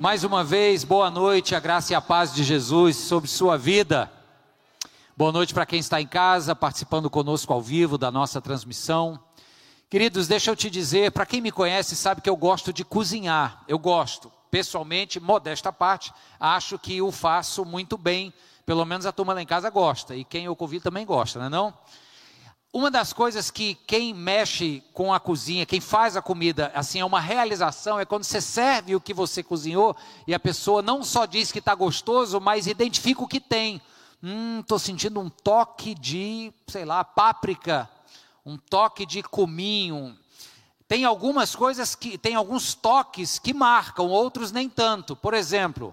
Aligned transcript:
Mais 0.00 0.24
uma 0.24 0.42
vez, 0.42 0.82
boa 0.82 1.10
noite, 1.10 1.54
a 1.54 1.60
graça 1.60 1.92
e 1.92 1.94
a 1.94 2.00
paz 2.00 2.32
de 2.32 2.42
Jesus 2.42 2.96
sobre 2.96 3.28
sua 3.28 3.58
vida. 3.58 4.10
Boa 5.14 5.30
noite 5.30 5.52
para 5.52 5.66
quem 5.66 5.78
está 5.78 6.00
em 6.00 6.06
casa, 6.06 6.56
participando 6.56 7.10
conosco 7.10 7.52
ao 7.52 7.60
vivo 7.60 7.98
da 7.98 8.10
nossa 8.10 8.40
transmissão. 8.40 9.22
Queridos, 9.90 10.26
deixa 10.26 10.50
eu 10.50 10.56
te 10.56 10.70
dizer, 10.70 11.12
para 11.12 11.26
quem 11.26 11.42
me 11.42 11.52
conhece, 11.52 11.94
sabe 11.94 12.22
que 12.22 12.30
eu 12.30 12.36
gosto 12.36 12.72
de 12.72 12.82
cozinhar. 12.82 13.62
Eu 13.68 13.78
gosto, 13.78 14.32
pessoalmente, 14.50 15.20
modesta 15.20 15.70
parte, 15.70 16.14
acho 16.40 16.78
que 16.78 17.02
o 17.02 17.12
faço 17.12 17.66
muito 17.66 17.98
bem. 17.98 18.32
Pelo 18.64 18.86
menos 18.86 19.04
a 19.04 19.12
turma 19.12 19.34
lá 19.34 19.42
em 19.42 19.46
casa 19.46 19.68
gosta, 19.68 20.16
e 20.16 20.24
quem 20.24 20.46
eu 20.46 20.56
convido 20.56 20.84
também 20.84 21.04
gosta, 21.04 21.38
não 21.38 21.44
é 21.44 21.50
não? 21.50 21.74
Uma 22.72 22.88
das 22.88 23.12
coisas 23.12 23.50
que 23.50 23.74
quem 23.74 24.14
mexe 24.14 24.80
com 24.92 25.12
a 25.12 25.18
cozinha, 25.18 25.66
quem 25.66 25.80
faz 25.80 26.16
a 26.16 26.22
comida, 26.22 26.70
assim, 26.72 27.00
é 27.00 27.04
uma 27.04 27.20
realização, 27.20 27.98
é 27.98 28.04
quando 28.04 28.22
você 28.22 28.40
serve 28.40 28.94
o 28.94 29.00
que 29.00 29.12
você 29.12 29.42
cozinhou 29.42 29.96
e 30.24 30.32
a 30.32 30.38
pessoa 30.38 30.80
não 30.80 31.02
só 31.02 31.26
diz 31.26 31.50
que 31.50 31.58
está 31.58 31.74
gostoso, 31.74 32.40
mas 32.40 32.68
identifica 32.68 33.24
o 33.24 33.26
que 33.26 33.40
tem. 33.40 33.82
Hum, 34.22 34.60
estou 34.60 34.78
sentindo 34.78 35.18
um 35.18 35.28
toque 35.28 35.96
de, 35.96 36.52
sei 36.68 36.84
lá, 36.84 37.02
páprica, 37.02 37.90
um 38.46 38.56
toque 38.56 39.04
de 39.04 39.20
cominho. 39.20 40.16
Tem 40.86 41.04
algumas 41.04 41.56
coisas 41.56 41.96
que, 41.96 42.16
tem 42.16 42.36
alguns 42.36 42.72
toques 42.72 43.40
que 43.40 43.52
marcam, 43.52 44.06
outros 44.06 44.52
nem 44.52 44.68
tanto. 44.68 45.16
Por 45.16 45.34
exemplo, 45.34 45.92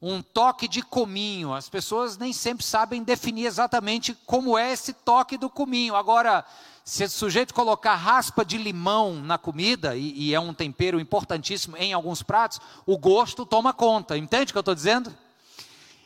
um 0.00 0.22
toque 0.22 0.68
de 0.68 0.82
cominho. 0.82 1.52
As 1.52 1.68
pessoas 1.68 2.16
nem 2.16 2.32
sempre 2.32 2.64
sabem 2.64 3.02
definir 3.02 3.46
exatamente 3.46 4.16
como 4.26 4.56
é 4.56 4.72
esse 4.72 4.92
toque 4.92 5.36
do 5.36 5.50
cominho. 5.50 5.96
Agora, 5.96 6.44
se 6.84 7.04
o 7.04 7.10
sujeito 7.10 7.52
colocar 7.52 7.96
raspa 7.96 8.44
de 8.44 8.56
limão 8.56 9.16
na 9.16 9.36
comida, 9.36 9.96
e, 9.96 10.28
e 10.28 10.34
é 10.34 10.40
um 10.40 10.54
tempero 10.54 11.00
importantíssimo 11.00 11.76
em 11.76 11.92
alguns 11.92 12.22
pratos, 12.22 12.60
o 12.86 12.96
gosto 12.96 13.44
toma 13.44 13.72
conta. 13.72 14.16
Entende 14.16 14.50
o 14.50 14.54
que 14.54 14.58
eu 14.58 14.60
estou 14.60 14.74
dizendo? 14.74 15.12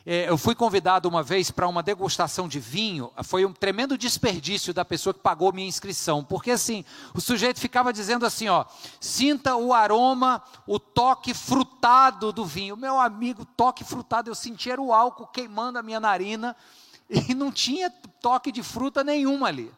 É, 0.05 0.27
eu 0.27 0.37
fui 0.37 0.53
convidado 0.53 1.07
uma 1.07 1.23
vez 1.23 1.49
para 1.49 1.65
uma 1.65 1.81
degustação 1.81 2.45
de 2.45 2.59
vinho, 2.59 3.09
foi 3.23 3.45
um 3.45 3.53
tremendo 3.53 3.97
desperdício 3.97 4.73
da 4.73 4.83
pessoa 4.83 5.13
que 5.13 5.21
pagou 5.21 5.53
minha 5.53 5.67
inscrição, 5.67 6.21
porque 6.25 6.51
assim, 6.51 6.83
o 7.13 7.21
sujeito 7.21 7.57
ficava 7.57 7.93
dizendo 7.93 8.25
assim, 8.25 8.49
ó, 8.49 8.65
sinta 8.99 9.55
o 9.55 9.73
aroma, 9.73 10.43
o 10.67 10.77
toque 10.77 11.33
frutado 11.33 12.33
do 12.33 12.43
vinho. 12.43 12.75
Meu 12.75 12.99
amigo, 12.99 13.45
toque 13.45 13.85
frutado, 13.85 14.29
eu 14.29 14.35
sentia 14.35 14.79
o 14.79 14.91
álcool 14.91 15.27
queimando 15.27 15.79
a 15.79 15.83
minha 15.83 16.01
narina 16.01 16.53
e 17.09 17.33
não 17.33 17.49
tinha 17.49 17.89
toque 18.21 18.51
de 18.51 18.61
fruta 18.61 19.05
nenhuma 19.05 19.47
ali. 19.47 19.71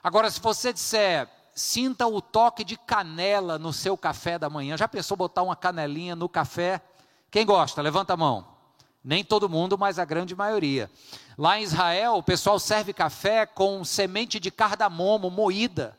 Agora, 0.00 0.30
se 0.30 0.40
você 0.40 0.72
disser, 0.72 1.28
sinta 1.52 2.06
o 2.06 2.22
toque 2.22 2.62
de 2.62 2.76
canela 2.76 3.58
no 3.58 3.72
seu 3.72 3.96
café 3.96 4.38
da 4.38 4.48
manhã, 4.48 4.76
já 4.76 4.86
pensou 4.86 5.16
botar 5.16 5.42
uma 5.42 5.56
canelinha 5.56 6.14
no 6.14 6.28
café? 6.28 6.80
Quem 7.32 7.44
gosta? 7.44 7.82
Levanta 7.82 8.14
a 8.14 8.16
mão. 8.16 8.49
Nem 9.02 9.24
todo 9.24 9.48
mundo, 9.48 9.78
mas 9.78 9.98
a 9.98 10.04
grande 10.04 10.36
maioria. 10.36 10.90
Lá 11.38 11.58
em 11.58 11.62
Israel, 11.62 12.16
o 12.16 12.22
pessoal 12.22 12.58
serve 12.58 12.92
café 12.92 13.46
com 13.46 13.82
semente 13.82 14.38
de 14.38 14.50
cardamomo 14.50 15.30
moída. 15.30 15.96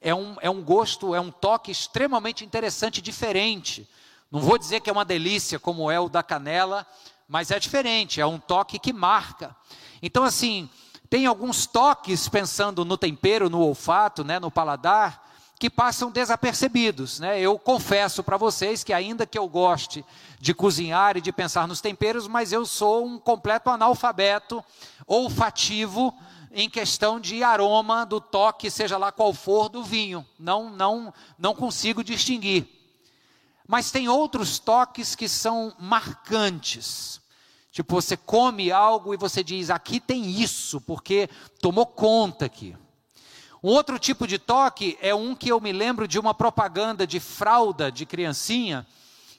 É 0.00 0.14
um, 0.14 0.36
é 0.40 0.48
um 0.48 0.62
gosto, 0.62 1.14
é 1.14 1.20
um 1.20 1.30
toque 1.30 1.70
extremamente 1.70 2.44
interessante, 2.44 3.02
diferente. 3.02 3.86
Não 4.30 4.40
vou 4.40 4.56
dizer 4.56 4.80
que 4.80 4.88
é 4.88 4.92
uma 4.92 5.04
delícia 5.04 5.58
como 5.58 5.90
é 5.90 6.00
o 6.00 6.08
da 6.08 6.22
canela, 6.22 6.86
mas 7.28 7.50
é 7.50 7.58
diferente, 7.58 8.20
é 8.20 8.26
um 8.26 8.38
toque 8.38 8.78
que 8.78 8.92
marca. 8.92 9.54
Então, 10.02 10.24
assim, 10.24 10.70
tem 11.10 11.26
alguns 11.26 11.66
toques, 11.66 12.28
pensando 12.28 12.84
no 12.84 12.96
tempero, 12.96 13.50
no 13.50 13.60
olfato, 13.60 14.24
né, 14.24 14.38
no 14.38 14.50
paladar, 14.50 15.29
que 15.60 15.68
passam 15.68 16.10
desapercebidos. 16.10 17.20
Né? 17.20 17.38
Eu 17.38 17.58
confesso 17.58 18.24
para 18.24 18.38
vocês 18.38 18.82
que, 18.82 18.94
ainda 18.94 19.26
que 19.26 19.38
eu 19.38 19.46
goste 19.46 20.02
de 20.40 20.54
cozinhar 20.54 21.18
e 21.18 21.20
de 21.20 21.30
pensar 21.30 21.68
nos 21.68 21.82
temperos, 21.82 22.26
mas 22.26 22.50
eu 22.50 22.64
sou 22.64 23.04
um 23.04 23.18
completo 23.18 23.68
analfabeto 23.68 24.64
olfativo 25.06 26.14
em 26.50 26.68
questão 26.68 27.20
de 27.20 27.42
aroma 27.42 28.06
do 28.06 28.22
toque, 28.22 28.70
seja 28.70 28.96
lá 28.96 29.12
qual 29.12 29.34
for, 29.34 29.68
do 29.68 29.84
vinho. 29.84 30.26
Não, 30.38 30.70
não, 30.70 31.12
não 31.38 31.54
consigo 31.54 32.02
distinguir. 32.02 32.66
Mas 33.68 33.90
tem 33.90 34.08
outros 34.08 34.58
toques 34.58 35.14
que 35.14 35.28
são 35.28 35.74
marcantes. 35.78 37.20
Tipo, 37.70 37.96
você 37.96 38.16
come 38.16 38.72
algo 38.72 39.12
e 39.12 39.18
você 39.18 39.44
diz, 39.44 39.68
aqui 39.68 40.00
tem 40.00 40.24
isso, 40.40 40.80
porque 40.80 41.28
tomou 41.60 41.84
conta 41.84 42.46
aqui. 42.46 42.74
Um 43.62 43.68
outro 43.68 43.98
tipo 43.98 44.26
de 44.26 44.38
toque 44.38 44.96
é 45.02 45.14
um 45.14 45.34
que 45.34 45.50
eu 45.50 45.60
me 45.60 45.70
lembro 45.70 46.08
de 46.08 46.18
uma 46.18 46.32
propaganda 46.32 47.06
de 47.06 47.20
fralda 47.20 47.92
de 47.92 48.06
criancinha, 48.06 48.86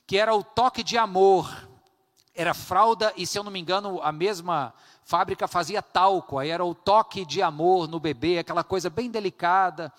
que 0.05 0.15
era 0.15 0.35
o 0.35 0.43
toque 0.43 0.83
de 0.83 0.95
amor. 0.95 1.67
Era 2.35 2.53
fralda 2.53 3.11
e, 3.17 3.25
se 3.25 3.39
eu 3.39 3.43
não 3.43 3.51
me 3.51 3.59
engano, 3.59 3.99
a 4.03 4.11
mesma 4.11 4.73
fábrica 5.03 5.47
fazia 5.47 5.81
talco, 5.81 6.37
aí 6.37 6.49
era 6.49 6.63
o 6.63 6.75
toque 6.75 7.25
de 7.25 7.41
amor 7.41 7.87
no 7.87 7.99
bebê, 7.99 8.37
aquela 8.37 8.63
coisa 8.63 8.89
bem 8.89 9.09
delicada. 9.09 9.91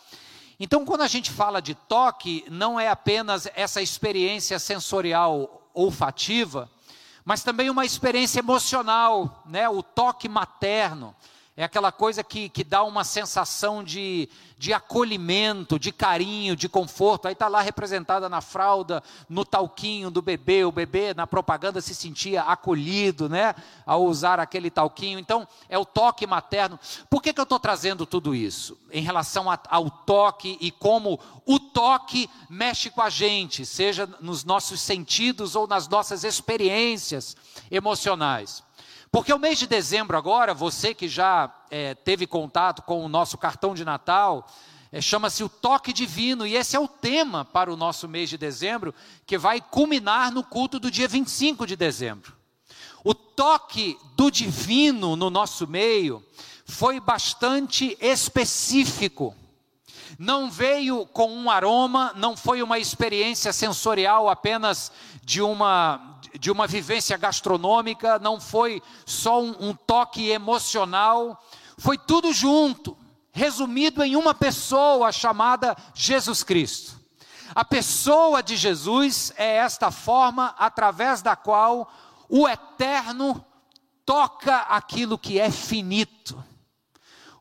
Então, 0.59 0.85
quando 0.85 1.03
a 1.03 1.09
gente 1.09 1.29
fala 1.29 1.61
de 1.61 1.75
toque, 1.75 2.45
não 2.49 2.79
é 2.79 2.89
apenas 2.89 3.49
essa 3.57 3.83
experiência 3.83 4.59
sensorial 4.61 5.69
olfativa, 5.75 6.71
mas 7.25 7.43
também 7.43 7.69
uma 7.69 7.85
experiência 7.85 8.39
emocional, 8.39 9.43
né? 9.47 9.69
o 9.69 9.83
toque 9.83 10.29
materno. 10.29 11.15
É 11.55 11.65
aquela 11.65 11.93
coisa 11.93 12.25
que, 12.25 12.49
que 12.49 12.65
dá 12.65 12.83
uma 12.83 13.05
sensação 13.05 13.85
de, 13.85 14.27
de 14.57 14.73
acolhimento, 14.73 15.79
de 15.79 15.93
carinho, 15.93 16.57
de 16.57 16.67
conforto. 16.67 17.29
Aí 17.29 17.35
está 17.35 17.47
lá 17.47 17.61
representada 17.61 18.27
na 18.27 18.41
fralda, 18.41 19.03
no 19.29 19.45
talquinho 19.45 20.11
do 20.11 20.23
bebê. 20.23 20.65
O 20.65 20.73
bebê 20.73 21.13
na 21.13 21.27
propaganda 21.27 21.83
se 21.83 21.95
sentia 21.95 22.41
acolhido, 22.41 23.29
né? 23.29 23.55
Ao 23.85 24.03
usar 24.03 24.41
aquele 24.41 24.71
talquinho. 24.71 25.19
Então, 25.19 25.47
é 25.69 25.77
o 25.77 25.85
toque 25.85 26.27
materno. 26.27 26.81
Por 27.11 27.21
que, 27.21 27.35
que 27.35 27.41
eu 27.41 27.45
estou 27.45 27.61
trazendo 27.61 28.07
tudo 28.07 28.35
isso? 28.35 28.79
Em 28.91 29.03
relação 29.03 29.51
a, 29.51 29.59
ao 29.69 29.91
toque 29.91 30.57
e 30.59 30.71
como 30.71 31.21
o 31.45 31.61
toque 31.61 32.31
mexe 32.49 32.89
com 32.89 33.03
a 33.03 33.11
gente, 33.11 33.67
seja 33.67 34.09
nos 34.23 34.43
nossos 34.43 34.81
sentidos 34.81 35.55
ou 35.55 35.67
nas 35.67 35.87
nossas 35.87 36.25
experiências 36.25 37.37
emocionais. 37.71 38.65
Porque 39.13 39.31
o 39.31 39.39
mês 39.39 39.59
de 39.59 39.67
dezembro 39.67 40.17
agora, 40.17 40.55
você 40.55 40.95
que 40.95 41.07
já 41.07 41.55
é, 41.71 41.95
teve 41.95 42.27
contato 42.27 42.81
com 42.81 43.05
o 43.05 43.09
nosso 43.11 43.37
cartão 43.37 43.75
de 43.75 43.85
Natal, 43.85 44.49
é, 44.91 45.03
chama-se 45.03 45.45
o 45.45 45.51
toque 45.51 45.93
divino, 45.93 46.47
e 46.47 46.57
esse 46.57 46.75
é 46.75 46.81
o 46.81 46.89
tema 46.89 47.45
para 47.45 47.71
o 47.71 47.77
nosso 47.77 48.09
mês 48.09 48.31
de 48.31 48.39
dezembro, 48.39 48.95
que 49.27 49.37
vai 49.37 49.61
culminar 49.61 50.33
no 50.33 50.43
culto 50.43 50.81
do 50.81 50.91
dia 50.91 51.07
25 51.07 51.67
de 51.67 51.77
dezembro. 51.77 52.35
O 53.05 53.13
toque 53.13 53.99
do 54.17 54.31
divino 54.31 55.15
no 55.15 55.29
nosso 55.29 55.69
meio 55.69 56.25
foi 56.65 56.99
bastante 56.99 57.95
específico. 58.01 59.37
Não 60.19 60.51
veio 60.51 61.05
com 61.05 61.31
um 61.31 61.51
aroma, 61.51 62.15
não 62.17 62.35
foi 62.35 62.63
uma 62.63 62.79
experiência 62.79 63.53
sensorial 63.53 64.31
apenas 64.31 64.91
de 65.23 65.41
uma 65.41 66.09
de 66.39 66.51
uma 66.51 66.67
vivência 66.67 67.17
gastronômica, 67.17 68.19
não 68.19 68.41
foi 68.41 68.83
só 69.05 69.43
um, 69.43 69.55
um 69.69 69.75
toque 69.75 70.31
emocional, 70.31 71.43
foi 71.77 71.99
tudo 71.99 72.33
junto, 72.33 72.97
resumido 73.33 74.03
em 74.03 74.17
uma 74.17 74.35
pessoa 74.35 75.13
chamada 75.13 75.77
Jesus 75.95 76.43
Cristo. 76.43 76.99
A 77.55 77.65
pessoa 77.65 78.43
de 78.43 78.57
Jesus 78.57 79.33
é 79.37 79.57
esta 79.57 79.91
forma 79.91 80.55
através 80.59 81.21
da 81.21 81.37
qual 81.37 81.93
o 82.29 82.49
eterno 82.49 83.45
toca 84.07 84.57
aquilo 84.57 85.19
que 85.19 85.39
é 85.39 85.51
finito. 85.51 86.43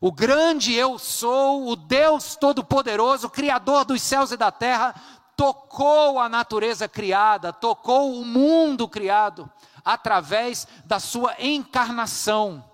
O 0.00 0.12
grande 0.12 0.74
eu 0.74 0.98
sou, 0.98 1.68
o 1.68 1.76
Deus 1.76 2.36
Todo-Poderoso, 2.36 3.30
Criador 3.30 3.84
dos 3.84 4.02
céus 4.02 4.32
e 4.32 4.36
da 4.36 4.50
terra, 4.50 4.94
tocou 5.36 6.18
a 6.18 6.28
natureza 6.28 6.88
criada, 6.88 7.52
tocou 7.52 8.18
o 8.20 8.24
mundo 8.24 8.88
criado, 8.88 9.50
através 9.84 10.66
da 10.84 11.00
sua 11.00 11.34
encarnação, 11.38 12.64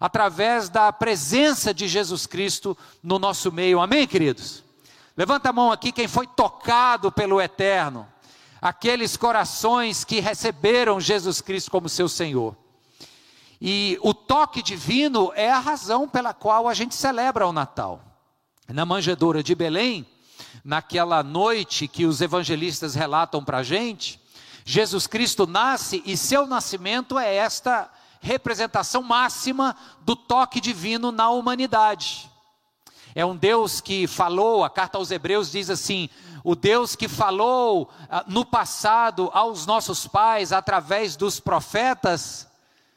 através 0.00 0.68
da 0.68 0.92
presença 0.92 1.72
de 1.74 1.86
Jesus 1.86 2.26
Cristo 2.26 2.76
no 3.02 3.18
nosso 3.18 3.52
meio. 3.52 3.80
Amém, 3.80 4.06
queridos? 4.06 4.62
Levanta 5.16 5.50
a 5.50 5.52
mão 5.52 5.70
aqui 5.70 5.92
quem 5.92 6.08
foi 6.08 6.26
tocado 6.26 7.12
pelo 7.12 7.40
Eterno, 7.40 8.08
aqueles 8.60 9.16
corações 9.16 10.04
que 10.04 10.20
receberam 10.20 11.00
Jesus 11.00 11.40
Cristo 11.40 11.70
como 11.70 11.88
seu 11.88 12.08
Senhor. 12.08 12.56
E 13.60 13.98
o 14.02 14.12
toque 14.12 14.62
divino 14.62 15.32
é 15.34 15.50
a 15.50 15.58
razão 15.58 16.08
pela 16.08 16.34
qual 16.34 16.68
a 16.68 16.74
gente 16.74 16.94
celebra 16.94 17.46
o 17.46 17.52
Natal. 17.52 18.00
Na 18.68 18.84
manjedoura 18.84 19.42
de 19.42 19.54
Belém, 19.54 20.06
naquela 20.62 21.22
noite 21.22 21.88
que 21.88 22.04
os 22.04 22.20
evangelistas 22.20 22.94
relatam 22.94 23.44
para 23.44 23.58
a 23.58 23.62
gente, 23.62 24.20
Jesus 24.64 25.06
Cristo 25.06 25.46
nasce 25.46 26.02
e 26.06 26.16
seu 26.16 26.46
nascimento 26.46 27.18
é 27.18 27.34
esta 27.34 27.90
representação 28.20 29.02
máxima 29.02 29.76
do 30.00 30.16
toque 30.16 30.60
divino 30.60 31.12
na 31.12 31.28
humanidade. 31.30 32.30
É 33.14 33.24
um 33.24 33.36
Deus 33.36 33.80
que 33.80 34.06
falou, 34.06 34.64
a 34.64 34.70
carta 34.70 34.98
aos 34.98 35.10
Hebreus 35.10 35.52
diz 35.52 35.70
assim: 35.70 36.08
o 36.42 36.56
Deus 36.56 36.96
que 36.96 37.06
falou 37.06 37.90
ah, 38.10 38.24
no 38.26 38.44
passado 38.44 39.30
aos 39.32 39.66
nossos 39.66 40.06
pais 40.06 40.52
através 40.52 41.14
dos 41.14 41.38
profetas, 41.38 42.48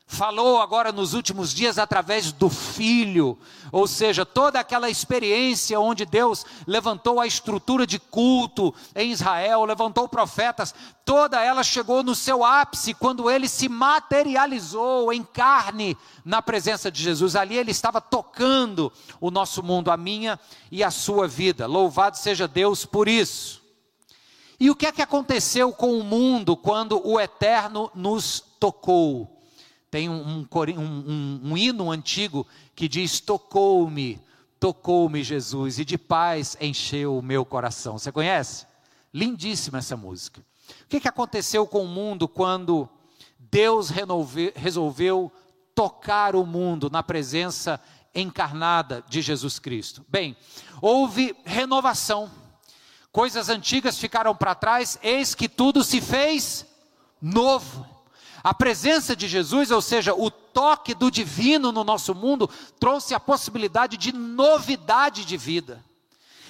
falou 0.10 0.62
agora 0.62 0.94
nos 0.94 1.14
últimos 1.14 1.54
dias 1.54 1.78
através 1.78 2.32
do 2.32 2.50
Filho, 2.50 3.38
ou 3.74 3.86
seja, 3.86 4.26
toda 4.26 4.58
aquela 4.58 4.90
experiência 4.90 5.78
onde 5.82 6.06
Deus 6.06 6.46
levantou 6.66 7.20
a 7.20 7.28
estrutura 7.28 7.86
de 7.86 8.00
culto 8.00 8.74
em 8.96 9.12
Israel, 9.12 9.66
levantou 9.66 10.08
profetas, 10.08 10.74
toda 11.04 11.44
ela 11.44 11.62
chegou 11.62 12.02
no 12.04 12.16
seu 12.16 12.46
ápice 12.46 12.94
quando 12.94 13.30
ele 13.30 13.50
se 13.50 13.68
materializou 13.68 15.12
em 15.12 15.24
carne 15.24 15.98
na 16.24 16.42
presença 16.42 16.90
de 16.90 17.04
Jesus. 17.04 17.36
Ali 17.36 17.58
ele 17.58 17.72
estava 17.72 18.00
tocando 18.00 18.92
o 19.20 19.30
nosso 19.30 19.62
mundo, 19.62 19.92
a 19.92 19.98
minha 19.98 20.40
e 20.72 20.86
a 20.86 20.90
sua 20.90 21.28
vida. 21.28 21.68
Louvado 21.68 22.18
seja 22.18 22.48
Deus 22.48 22.86
por 22.86 23.10
isso. 23.10 23.62
E 24.58 24.72
o 24.72 24.76
que 24.76 24.86
é 24.86 24.92
que 24.92 25.02
aconteceu 25.02 25.74
com 25.74 26.00
o 26.00 26.04
mundo 26.04 26.56
quando 26.56 27.06
o 27.06 27.20
Eterno 27.20 27.92
nos 27.94 28.42
tocou? 28.58 29.37
Tem 29.90 30.10
um, 30.10 30.46
um, 30.52 30.78
um, 30.78 31.42
um 31.44 31.58
hino 31.58 31.92
antigo 31.92 32.46
que 32.76 32.88
diz: 32.88 33.20
Tocou-me, 33.20 34.22
tocou-me 34.60 35.24
Jesus, 35.24 35.80
e 35.80 35.86
de 35.86 35.98
paz 35.98 36.58
encheu 36.60 37.18
o 37.18 37.22
meu 37.22 37.46
coração. 37.46 37.98
Você 37.98 38.12
conhece? 38.12 38.66
Lindíssima 39.14 39.78
essa 39.78 39.96
música. 39.96 40.42
O 40.82 40.88
que, 40.88 41.00
que 41.00 41.08
aconteceu 41.08 41.66
com 41.66 41.84
o 41.84 41.88
mundo 41.88 42.28
quando 42.28 42.90
Deus 43.40 43.90
resolveu 44.56 45.32
tocar 45.74 46.36
o 46.36 46.46
mundo 46.46 46.90
na 46.90 47.02
presença 47.02 47.80
encarnada 48.14 49.04
de 49.08 49.22
Jesus 49.22 49.58
Cristo? 49.58 50.06
Bem, 50.10 50.36
houve 50.82 51.36
renovação. 51.46 52.30
Coisas 53.12 53.48
antigas 53.50 53.98
ficaram 53.98 54.36
para 54.36 54.54
trás, 54.54 55.00
eis 55.02 55.34
que 55.34 55.48
tudo 55.48 55.84
se 55.84 56.02
fez 56.02 56.66
novo. 57.22 57.97
A 58.48 58.54
presença 58.54 59.14
de 59.14 59.28
Jesus, 59.28 59.72
ou 59.72 59.82
seja, 59.82 60.14
o 60.14 60.32
toque 60.32 60.94
do 60.94 61.12
divino 61.12 61.70
no 61.70 61.84
nosso 61.84 62.16
mundo, 62.16 62.50
trouxe 62.80 63.14
a 63.14 63.20
possibilidade 63.20 63.98
de 63.98 64.14
novidade 64.14 65.26
de 65.26 65.36
vida. 65.36 65.84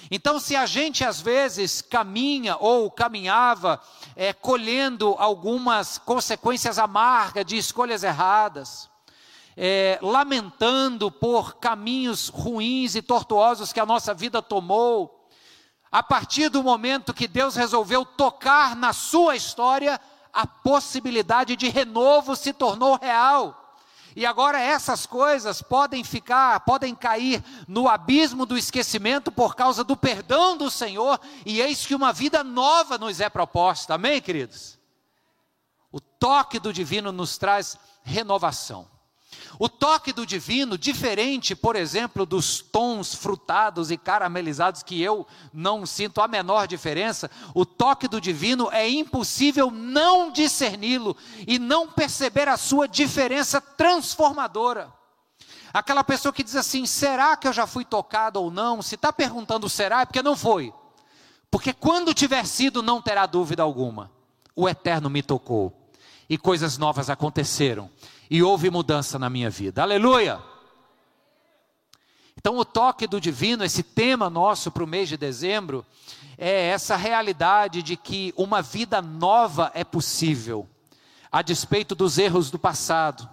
Então, 0.08 0.38
se 0.38 0.54
a 0.54 0.64
gente 0.64 1.04
às 1.04 1.20
vezes 1.20 1.82
caminha 1.82 2.56
ou 2.56 2.88
caminhava 2.88 3.82
é, 4.14 4.32
colhendo 4.32 5.16
algumas 5.18 5.98
consequências 5.98 6.78
amargas 6.78 7.44
de 7.44 7.56
escolhas 7.56 8.04
erradas, 8.04 8.88
é, 9.56 9.98
lamentando 10.00 11.10
por 11.10 11.56
caminhos 11.56 12.28
ruins 12.28 12.94
e 12.94 13.02
tortuosos 13.02 13.72
que 13.72 13.80
a 13.80 13.86
nossa 13.86 14.14
vida 14.14 14.40
tomou, 14.40 15.28
a 15.90 16.00
partir 16.00 16.48
do 16.48 16.62
momento 16.62 17.12
que 17.12 17.26
Deus 17.26 17.56
resolveu 17.56 18.04
tocar 18.04 18.76
na 18.76 18.92
sua 18.92 19.34
história, 19.34 20.00
a 20.32 20.46
possibilidade 20.46 21.56
de 21.56 21.68
renovo 21.68 22.36
se 22.36 22.52
tornou 22.52 22.96
real. 22.96 23.76
E 24.16 24.26
agora 24.26 24.60
essas 24.60 25.06
coisas 25.06 25.62
podem 25.62 26.02
ficar, 26.02 26.60
podem 26.60 26.94
cair 26.94 27.42
no 27.68 27.88
abismo 27.88 28.44
do 28.44 28.58
esquecimento 28.58 29.30
por 29.30 29.54
causa 29.54 29.84
do 29.84 29.96
perdão 29.96 30.56
do 30.56 30.70
Senhor, 30.70 31.20
e 31.46 31.60
eis 31.60 31.86
que 31.86 31.94
uma 31.94 32.12
vida 32.12 32.42
nova 32.42 32.98
nos 32.98 33.20
é 33.20 33.28
proposta. 33.28 33.94
Amém, 33.94 34.20
queridos? 34.20 34.78
O 35.92 36.00
toque 36.00 36.58
do 36.58 36.72
divino 36.72 37.12
nos 37.12 37.38
traz 37.38 37.76
renovação. 38.02 38.88
O 39.58 39.68
toque 39.68 40.12
do 40.12 40.26
divino, 40.26 40.76
diferente, 40.76 41.54
por 41.54 41.76
exemplo, 41.76 42.26
dos 42.26 42.60
tons 42.60 43.14
frutados 43.14 43.90
e 43.90 43.96
caramelizados, 43.96 44.82
que 44.82 45.00
eu 45.00 45.26
não 45.52 45.86
sinto 45.86 46.20
a 46.20 46.28
menor 46.28 46.66
diferença, 46.66 47.30
o 47.54 47.64
toque 47.64 48.08
do 48.08 48.20
divino 48.20 48.68
é 48.72 48.88
impossível 48.88 49.70
não 49.70 50.30
discerni-lo 50.30 51.16
e 51.46 51.58
não 51.58 51.88
perceber 51.88 52.48
a 52.48 52.56
sua 52.56 52.88
diferença 52.88 53.60
transformadora. 53.60 54.92
Aquela 55.72 56.02
pessoa 56.02 56.32
que 56.32 56.42
diz 56.42 56.56
assim: 56.56 56.86
será 56.86 57.36
que 57.36 57.46
eu 57.46 57.52
já 57.52 57.66
fui 57.66 57.84
tocado 57.84 58.40
ou 58.40 58.50
não? 58.50 58.82
Se 58.82 58.94
está 58.94 59.12
perguntando 59.12 59.68
será, 59.68 60.00
é 60.00 60.06
porque 60.06 60.22
não 60.22 60.36
foi. 60.36 60.72
Porque 61.50 61.72
quando 61.72 62.14
tiver 62.14 62.46
sido, 62.46 62.82
não 62.82 63.00
terá 63.00 63.26
dúvida 63.26 63.62
alguma. 63.62 64.10
O 64.54 64.68
Eterno 64.68 65.08
me 65.08 65.22
tocou 65.22 65.90
e 66.28 66.36
coisas 66.36 66.76
novas 66.76 67.08
aconteceram 67.08 67.90
e 68.30 68.42
houve 68.42 68.70
mudança 68.70 69.18
na 69.18 69.30
minha 69.30 69.50
vida. 69.50 69.82
Aleluia! 69.82 70.40
Então, 72.36 72.56
o 72.56 72.64
toque 72.64 73.06
do 73.06 73.20
divino, 73.20 73.64
esse 73.64 73.82
tema 73.82 74.30
nosso 74.30 74.70
para 74.70 74.84
o 74.84 74.86
mês 74.86 75.08
de 75.08 75.16
dezembro, 75.16 75.84
é 76.36 76.68
essa 76.68 76.94
realidade 76.94 77.82
de 77.82 77.96
que 77.96 78.32
uma 78.36 78.62
vida 78.62 79.02
nova 79.02 79.72
é 79.74 79.82
possível, 79.82 80.68
a 81.32 81.42
despeito 81.42 81.96
dos 81.96 82.16
erros 82.16 82.48
do 82.48 82.58
passado, 82.58 83.28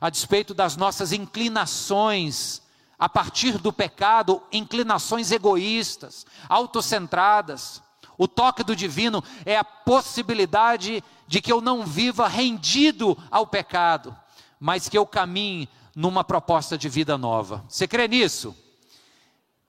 a 0.00 0.08
despeito 0.08 0.54
das 0.54 0.76
nossas 0.76 1.12
inclinações, 1.12 2.62
a 2.96 3.08
partir 3.08 3.58
do 3.58 3.72
pecado, 3.72 4.40
inclinações 4.52 5.32
egoístas, 5.32 6.24
autocentradas. 6.48 7.82
O 8.16 8.28
toque 8.28 8.62
do 8.62 8.76
divino 8.76 9.22
é 9.44 9.56
a 9.56 9.64
possibilidade 9.64 11.02
de 11.26 11.42
que 11.42 11.52
eu 11.52 11.60
não 11.60 11.84
viva 11.84 12.28
rendido 12.28 13.18
ao 13.30 13.46
pecado, 13.46 14.16
mas 14.58 14.88
que 14.88 14.96
eu 14.96 15.06
caminhe 15.06 15.68
numa 15.94 16.22
proposta 16.22 16.76
de 16.76 16.88
vida 16.88 17.16
nova. 17.16 17.64
Você 17.68 17.86
crê 17.88 18.06
nisso? 18.06 18.56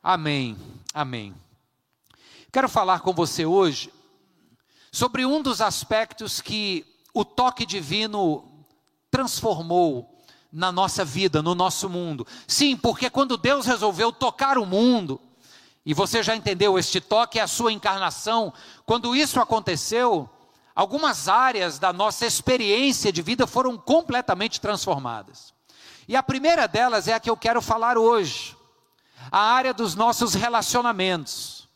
Amém, 0.01 0.57
amém. 0.93 1.33
Quero 2.51 2.69
falar 2.69 3.01
com 3.01 3.13
você 3.13 3.45
hoje 3.45 3.91
sobre 4.91 5.25
um 5.25 5.41
dos 5.41 5.61
aspectos 5.61 6.41
que 6.41 6.85
o 7.13 7.25
toque 7.25 7.65
divino 7.65 8.65
transformou 9.11 10.21
na 10.51 10.71
nossa 10.71 11.03
vida, 11.03 11.41
no 11.41 11.53
nosso 11.53 11.89
mundo. 11.89 12.25
Sim, 12.47 12.75
porque 12.75 13.09
quando 13.09 13.37
Deus 13.37 13.65
resolveu 13.65 14.11
tocar 14.11 14.57
o 14.57 14.65
mundo, 14.65 15.19
e 15.85 15.93
você 15.93 16.21
já 16.21 16.35
entendeu, 16.35 16.77
este 16.77 16.99
toque 16.99 17.39
é 17.39 17.41
a 17.41 17.47
sua 17.47 17.71
encarnação, 17.71 18.53
quando 18.85 19.15
isso 19.15 19.39
aconteceu, 19.39 20.29
algumas 20.77 21.27
áreas 21.27 21.79
da 21.79 21.91
nossa 21.91 22.23
experiência 22.23 23.11
de 23.11 23.23
vida 23.23 23.47
foram 23.47 23.75
completamente 23.75 24.61
transformadas. 24.61 25.51
E 26.07 26.15
a 26.15 26.21
primeira 26.21 26.67
delas 26.67 27.07
é 27.07 27.15
a 27.15 27.19
que 27.19 27.31
eu 27.31 27.35
quero 27.35 27.63
falar 27.63 27.97
hoje, 27.97 28.55
a 29.31 29.39
área 29.39 29.73
dos 29.73 29.95
nossos 29.95 30.35
relacionamentos, 30.35 31.67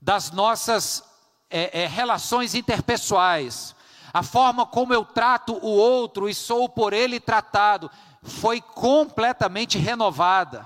das 0.00 0.30
nossas 0.30 1.02
é, 1.50 1.82
é, 1.82 1.86
relações 1.88 2.54
interpessoais, 2.54 3.74
a 4.14 4.22
forma 4.22 4.64
como 4.64 4.94
eu 4.94 5.04
trato 5.04 5.54
o 5.54 5.70
outro 5.70 6.28
e 6.28 6.34
sou 6.34 6.68
por 6.68 6.92
ele 6.92 7.18
tratado, 7.18 7.90
foi 8.22 8.60
completamente 8.60 9.78
renovada 9.78 10.64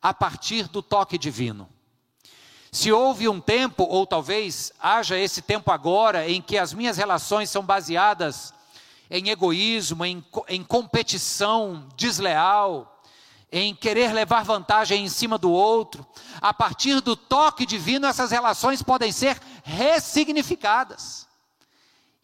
a 0.00 0.14
partir 0.14 0.66
do 0.66 0.82
toque 0.82 1.18
divino. 1.18 1.68
Se 2.74 2.90
houve 2.90 3.28
um 3.28 3.38
tempo, 3.38 3.84
ou 3.84 4.06
talvez 4.06 4.72
haja 4.80 5.18
esse 5.18 5.42
tempo 5.42 5.70
agora, 5.70 6.26
em 6.26 6.40
que 6.40 6.56
as 6.56 6.72
minhas 6.72 6.96
relações 6.96 7.50
são 7.50 7.62
baseadas 7.62 8.54
em 9.10 9.28
egoísmo, 9.28 10.06
em, 10.06 10.24
em 10.48 10.64
competição 10.64 11.86
desleal, 11.94 13.04
em 13.52 13.74
querer 13.74 14.14
levar 14.14 14.42
vantagem 14.42 15.04
em 15.04 15.08
cima 15.10 15.36
do 15.36 15.50
outro, 15.50 16.06
a 16.40 16.54
partir 16.54 17.02
do 17.02 17.14
toque 17.14 17.66
divino, 17.66 18.06
essas 18.06 18.30
relações 18.30 18.82
podem 18.82 19.12
ser 19.12 19.38
ressignificadas. 19.62 21.28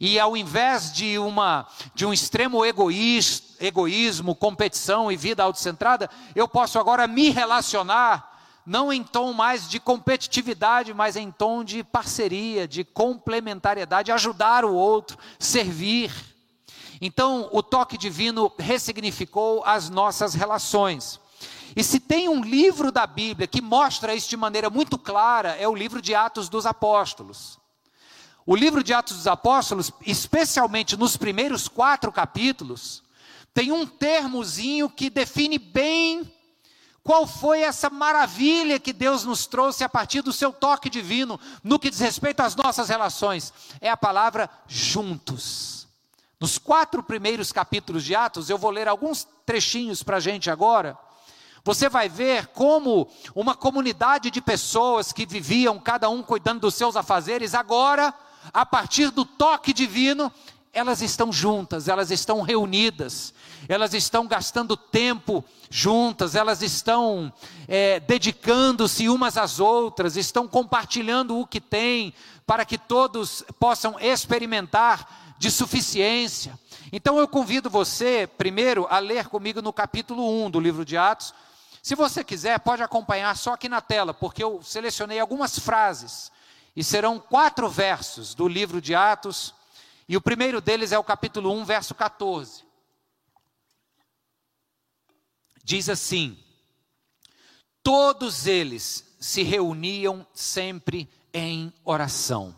E 0.00 0.18
ao 0.18 0.34
invés 0.34 0.90
de, 0.90 1.18
uma, 1.18 1.66
de 1.94 2.06
um 2.06 2.12
extremo 2.12 2.64
egoísmo, 2.64 4.34
competição 4.34 5.12
e 5.12 5.16
vida 5.16 5.42
autocentrada, 5.42 6.08
eu 6.34 6.48
posso 6.48 6.78
agora 6.78 7.06
me 7.06 7.28
relacionar 7.28 8.27
não 8.68 8.92
em 8.92 9.02
tom 9.02 9.32
mais 9.32 9.66
de 9.66 9.80
competitividade, 9.80 10.92
mas 10.92 11.16
em 11.16 11.30
tom 11.30 11.64
de 11.64 11.82
parceria, 11.82 12.68
de 12.68 12.84
complementariedade, 12.84 14.12
ajudar 14.12 14.62
o 14.62 14.74
outro, 14.74 15.16
servir. 15.38 16.12
Então, 17.00 17.48
o 17.50 17.62
toque 17.62 17.96
divino 17.96 18.52
ressignificou 18.58 19.64
as 19.64 19.88
nossas 19.88 20.34
relações. 20.34 21.18
E 21.74 21.82
se 21.82 21.98
tem 21.98 22.28
um 22.28 22.42
livro 22.42 22.92
da 22.92 23.06
Bíblia 23.06 23.46
que 23.46 23.62
mostra 23.62 24.14
isso 24.14 24.28
de 24.28 24.36
maneira 24.36 24.68
muito 24.68 24.98
clara, 24.98 25.56
é 25.56 25.66
o 25.66 25.74
livro 25.74 26.02
de 26.02 26.14
Atos 26.14 26.50
dos 26.50 26.66
Apóstolos. 26.66 27.58
O 28.44 28.54
livro 28.54 28.84
de 28.84 28.92
Atos 28.92 29.16
dos 29.16 29.26
Apóstolos, 29.26 29.90
especialmente 30.04 30.94
nos 30.94 31.16
primeiros 31.16 31.68
quatro 31.68 32.12
capítulos, 32.12 33.02
tem 33.54 33.72
um 33.72 33.86
termozinho 33.86 34.90
que 34.90 35.08
define 35.08 35.58
bem 35.58 36.30
qual 37.08 37.26
foi 37.26 37.62
essa 37.62 37.88
maravilha 37.88 38.78
que 38.78 38.92
Deus 38.92 39.24
nos 39.24 39.46
trouxe 39.46 39.82
a 39.82 39.88
partir 39.88 40.20
do 40.20 40.30
seu 40.30 40.52
toque 40.52 40.90
divino 40.90 41.40
no 41.64 41.78
que 41.78 41.88
diz 41.88 42.00
respeito 42.00 42.40
às 42.40 42.54
nossas 42.54 42.90
relações? 42.90 43.50
É 43.80 43.88
a 43.88 43.96
palavra 43.96 44.50
juntos. 44.66 45.88
Nos 46.38 46.58
quatro 46.58 47.02
primeiros 47.02 47.50
capítulos 47.50 48.04
de 48.04 48.14
Atos, 48.14 48.50
eu 48.50 48.58
vou 48.58 48.70
ler 48.70 48.86
alguns 48.86 49.26
trechinhos 49.46 50.02
para 50.02 50.18
a 50.18 50.20
gente 50.20 50.50
agora. 50.50 50.98
Você 51.64 51.88
vai 51.88 52.10
ver 52.10 52.48
como 52.48 53.08
uma 53.34 53.54
comunidade 53.54 54.30
de 54.30 54.42
pessoas 54.42 55.10
que 55.10 55.24
viviam 55.24 55.78
cada 55.78 56.10
um 56.10 56.22
cuidando 56.22 56.60
dos 56.60 56.74
seus 56.74 56.94
afazeres, 56.94 57.54
agora, 57.54 58.12
a 58.52 58.66
partir 58.66 59.10
do 59.10 59.24
toque 59.24 59.72
divino, 59.72 60.30
elas 60.78 61.02
estão 61.02 61.32
juntas, 61.32 61.88
elas 61.88 62.10
estão 62.10 62.40
reunidas, 62.40 63.34
elas 63.68 63.92
estão 63.94 64.26
gastando 64.26 64.76
tempo 64.76 65.44
juntas, 65.68 66.34
elas 66.34 66.62
estão 66.62 67.32
é, 67.66 67.98
dedicando-se 68.00 69.08
umas 69.08 69.36
às 69.36 69.58
outras, 69.58 70.16
estão 70.16 70.46
compartilhando 70.46 71.38
o 71.38 71.46
que 71.46 71.60
têm, 71.60 72.14
para 72.46 72.64
que 72.64 72.78
todos 72.78 73.44
possam 73.58 73.98
experimentar 73.98 75.34
de 75.36 75.50
suficiência. 75.50 76.58
Então 76.92 77.18
eu 77.18 77.26
convido 77.26 77.68
você, 77.68 78.28
primeiro, 78.38 78.86
a 78.88 79.00
ler 79.00 79.28
comigo 79.28 79.60
no 79.60 79.72
capítulo 79.72 80.44
1 80.46 80.50
do 80.50 80.60
livro 80.60 80.84
de 80.84 80.96
Atos. 80.96 81.34
Se 81.82 81.94
você 81.94 82.22
quiser, 82.22 82.58
pode 82.60 82.82
acompanhar 82.82 83.36
só 83.36 83.54
aqui 83.54 83.68
na 83.68 83.80
tela, 83.80 84.14
porque 84.14 84.42
eu 84.42 84.62
selecionei 84.62 85.18
algumas 85.18 85.58
frases, 85.58 86.30
e 86.76 86.84
serão 86.84 87.18
quatro 87.18 87.68
versos 87.68 88.34
do 88.34 88.46
livro 88.46 88.80
de 88.80 88.94
Atos 88.94 89.57
e 90.08 90.16
o 90.16 90.20
primeiro 90.22 90.60
deles 90.60 90.90
é 90.90 90.98
o 90.98 91.04
capítulo 91.04 91.52
1, 91.52 91.64
verso 91.66 91.94
14. 91.94 92.64
Diz 95.62 95.90
assim: 95.90 96.38
Todos 97.82 98.46
eles 98.46 99.14
se 99.20 99.42
reuniam 99.42 100.26
sempre 100.32 101.06
em 101.32 101.70
oração. 101.84 102.56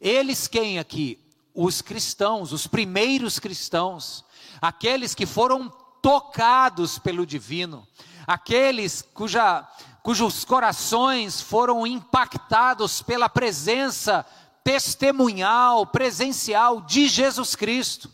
Eles 0.00 0.48
quem 0.48 0.80
aqui? 0.80 1.18
Os 1.54 1.80
cristãos, 1.80 2.52
os 2.52 2.66
primeiros 2.66 3.38
cristãos, 3.38 4.24
aqueles 4.60 5.14
que 5.14 5.26
foram 5.26 5.68
tocados 6.02 6.98
pelo 6.98 7.24
divino, 7.24 7.86
aqueles 8.26 9.02
cuja, 9.14 9.62
cujos 10.02 10.44
corações 10.44 11.40
foram 11.40 11.86
impactados 11.86 13.00
pela 13.00 13.28
presença 13.28 14.26
testemunhal, 14.64 15.86
presencial 15.86 16.80
de 16.80 17.08
Jesus 17.08 17.54
Cristo. 17.54 18.10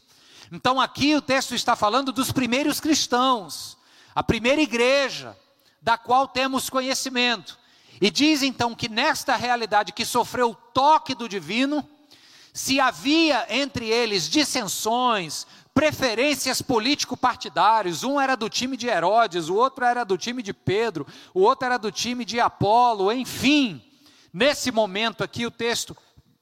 Então 0.50 0.81
aqui 0.81 1.15
o 1.15 1.23
texto 1.23 1.55
está 1.55 1.75
falando 1.75 2.12
dos 2.12 2.31
primeiros 2.31 2.81
cristãos, 2.81 3.76
a 4.15 4.23
primeira 4.23 4.61
igreja 4.61 5.37
da 5.83 5.99
qual 5.99 6.26
temos 6.26 6.71
conhecimento. 6.71 7.59
E 8.00 8.11
diz 8.11 8.43
então 8.43 8.75
que 8.75 8.88
nesta 8.88 9.37
realidade 9.37 9.93
que 9.93 10.05
sofreu 10.05 10.50
o 10.50 10.55
toque 10.55 11.15
do 11.15 11.29
divino, 11.29 11.88
se 12.53 12.81
havia 12.81 13.47
entre 13.49 13.88
eles 13.88 14.29
dissensões, 14.29 15.47
preferências 15.75 16.62
político-partidários, 16.62 18.03
um 18.03 18.21
era 18.21 18.35
do 18.35 18.49
time 18.49 18.76
de 18.76 18.87
Herodes, 18.87 19.49
o 19.49 19.55
outro 19.55 19.85
era 19.85 20.05
do 20.05 20.17
time 20.17 20.43
de 20.43 20.55
Pedro, 20.55 21.07
o 21.35 21.41
outro 21.41 21.67
era 21.67 21.76
do 21.76 21.93
time 21.93 22.25
de 22.25 22.41
Apolo, 22.41 23.12
enfim. 23.12 23.83
Nesse 24.33 24.71
momento 24.71 25.23
aqui 25.23 25.45
o 25.45 25.50
texto 25.50 25.97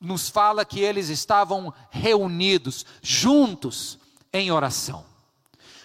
nos 0.04 0.28
fala 0.28 0.64
que 0.64 0.80
eles 0.80 1.08
estavam 1.08 1.72
reunidos, 1.90 2.84
juntos, 3.02 3.98
em 4.32 4.50
oração. 4.50 5.04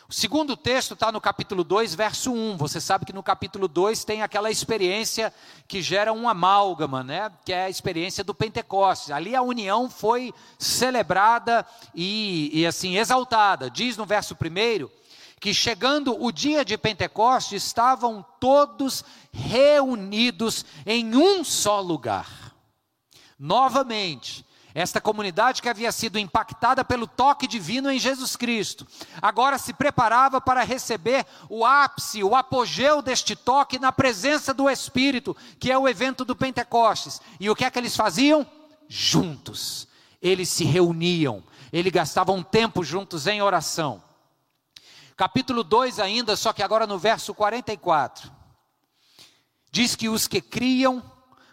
O 0.10 0.14
segundo 0.14 0.58
texto 0.58 0.96
está 0.96 1.12
no 1.12 1.22
capítulo 1.22 1.64
2, 1.64 1.94
verso 1.94 2.34
1. 2.34 2.58
Você 2.58 2.82
sabe 2.82 3.06
que 3.06 3.14
no 3.14 3.22
capítulo 3.22 3.68
2 3.68 4.04
tem 4.04 4.24
aquela 4.24 4.50
experiência 4.50 5.32
que 5.68 5.84
gera 5.84 6.12
um 6.12 6.28
amálgama, 6.28 7.04
né? 7.04 7.32
que 7.46 7.54
é 7.54 7.66
a 7.66 7.70
experiência 7.70 8.24
do 8.24 8.34
Pentecostes. 8.34 9.12
Ali 9.12 9.36
a 9.36 9.44
união 9.44 9.88
foi 9.88 10.34
celebrada 10.58 11.64
e, 11.94 12.50
e 12.52 12.66
assim 12.66 12.98
exaltada. 12.98 13.70
Diz 13.70 13.98
no 13.98 14.06
verso 14.06 14.34
1 14.34 14.90
que 15.40 15.54
chegando 15.54 16.22
o 16.22 16.32
dia 16.32 16.66
de 16.66 16.78
Pentecostes, 16.78 17.64
estavam 17.64 18.26
todos 18.40 19.06
reunidos 19.32 20.66
em 20.86 21.16
um 21.16 21.44
só 21.44 21.80
lugar. 21.80 22.49
Novamente, 23.40 24.46
esta 24.74 25.00
comunidade 25.00 25.62
que 25.62 25.70
havia 25.70 25.92
sido 25.94 26.20
impactada 26.20 26.84
pelo 26.84 27.08
toque 27.08 27.48
divino 27.48 27.90
em 27.90 27.98
Jesus 27.98 28.36
Cristo, 28.36 28.86
agora 29.22 29.58
se 29.58 29.74
preparava 29.74 30.42
para 30.42 30.64
receber 30.64 31.26
o 31.50 31.66
ápice, 31.66 32.22
o 32.22 32.36
apogeu 32.36 33.02
deste 33.02 33.36
toque 33.36 33.80
na 33.80 33.94
presença 33.94 34.54
do 34.54 34.70
Espírito, 34.70 35.36
que 35.58 35.72
é 35.72 35.78
o 35.78 35.88
evento 35.88 36.26
do 36.26 36.36
Pentecostes. 36.36 37.22
E 37.40 37.50
o 37.50 37.56
que 37.56 37.64
é 37.64 37.72
que 37.72 37.80
eles 37.80 37.96
faziam? 37.96 38.46
Juntos. 38.90 39.88
Eles 40.22 40.50
se 40.50 40.66
reuniam, 40.66 41.42
eles 41.72 41.94
gastavam 41.94 42.44
tempo 42.44 42.84
juntos 42.84 43.26
em 43.26 43.42
oração. 43.42 44.04
Capítulo 45.16 45.64
2 45.64 45.98
ainda, 46.00 46.36
só 46.36 46.52
que 46.52 46.62
agora 46.62 46.86
no 46.86 47.00
verso 47.00 47.34
44. 47.34 48.30
Diz 49.72 49.96
que 49.96 50.10
os 50.10 50.28
que 50.28 50.42
criam 50.42 51.02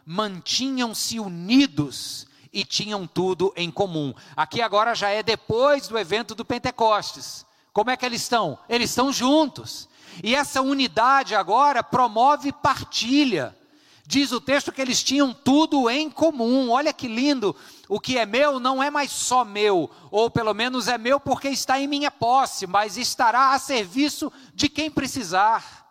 mantinham-se 0.07 1.19
unidos 1.19 2.29
e 2.53 2.65
tinham 2.65 3.07
tudo 3.07 3.53
em 3.57 3.71
comum. 3.71 4.15
Aqui 4.37 4.63
agora 4.63 4.95
já 4.95 5.11
é 5.11 5.23
depois 5.23 5.89
do 5.89 5.99
evento 5.99 6.35
do 6.35 6.45
Pentecostes. 6.45 7.45
Como 7.73 7.91
é 7.91 7.97
que 7.97 8.07
eles 8.07 8.23
estão? 8.23 8.59
Eles 8.69 8.91
estão 8.91 9.13
juntos. 9.13 9.89
E 10.23 10.35
essa 10.35 10.63
unidade 10.63 11.35
agora 11.35 11.83
promove 11.83 12.53
partilha. 12.53 13.55
Diz 14.07 14.31
o 14.31 14.41
texto 14.41 14.71
que 14.71 14.81
eles 14.81 15.03
tinham 15.03 15.35
tudo 15.35 15.91
em 15.91 16.09
comum. 16.09 16.71
Olha 16.71 16.93
que 16.93 17.09
lindo. 17.09 17.55
O 17.89 17.99
que 17.99 18.17
é 18.17 18.25
meu 18.25 18.61
não 18.61 18.83
é 18.83 18.91
mais 18.91 19.11
só 19.11 19.45
meu, 19.45 19.91
ou 20.11 20.31
pelo 20.31 20.55
menos 20.55 20.89
é 20.89 20.97
meu 20.97 21.21
porque 21.21 21.49
está 21.49 21.79
em 21.79 21.87
minha 21.87 22.11
posse, 22.11 22.67
mas 22.67 22.97
estará 22.97 23.53
a 23.53 23.59
serviço 23.59 24.33
de 24.55 24.69
quem 24.69 24.91
precisar. 24.91 25.87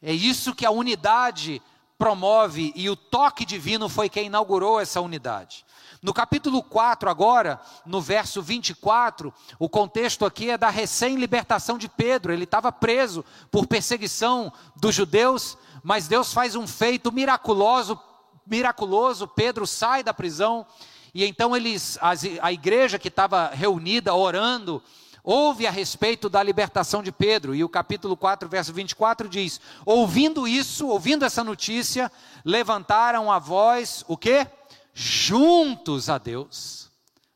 É 0.00 0.12
isso 0.12 0.54
que 0.54 0.64
a 0.66 0.70
unidade 0.70 1.60
promove 2.02 2.72
e 2.74 2.90
o 2.90 2.96
toque 2.96 3.44
divino 3.44 3.88
foi 3.88 4.08
quem 4.08 4.26
inaugurou 4.26 4.80
essa 4.80 5.00
unidade. 5.00 5.64
No 6.02 6.12
capítulo 6.12 6.60
4, 6.60 7.08
agora, 7.08 7.60
no 7.86 8.00
verso 8.00 8.42
24, 8.42 9.32
o 9.56 9.68
contexto 9.68 10.26
aqui 10.26 10.50
é 10.50 10.58
da 10.58 10.68
recém-libertação 10.68 11.78
de 11.78 11.88
Pedro. 11.88 12.32
Ele 12.32 12.42
estava 12.42 12.72
preso 12.72 13.24
por 13.52 13.68
perseguição 13.68 14.52
dos 14.74 14.96
judeus, 14.96 15.56
mas 15.80 16.08
Deus 16.08 16.32
faz 16.32 16.56
um 16.56 16.66
feito 16.66 17.12
miraculoso, 17.12 17.96
miraculoso. 18.44 19.28
Pedro 19.28 19.64
sai 19.64 20.02
da 20.02 20.12
prisão 20.12 20.66
e 21.14 21.24
então 21.24 21.54
eles, 21.54 22.00
a 22.00 22.52
igreja 22.52 22.98
que 22.98 23.06
estava 23.06 23.52
reunida 23.54 24.12
orando, 24.12 24.82
ouve 25.22 25.66
a 25.66 25.70
respeito 25.70 26.28
da 26.28 26.42
libertação 26.42 27.02
de 27.02 27.12
Pedro, 27.12 27.54
e 27.54 27.62
o 27.62 27.68
capítulo 27.68 28.16
4, 28.16 28.48
verso 28.48 28.72
24 28.72 29.28
diz: 29.28 29.60
Ouvindo 29.86 30.48
isso, 30.48 30.88
ouvindo 30.88 31.24
essa 31.24 31.44
notícia, 31.44 32.10
levantaram 32.44 33.30
a 33.30 33.38
voz, 33.38 34.04
o 34.08 34.16
quê? 34.16 34.46
Juntos 34.92 36.08
a 36.10 36.18
Deus. 36.18 36.82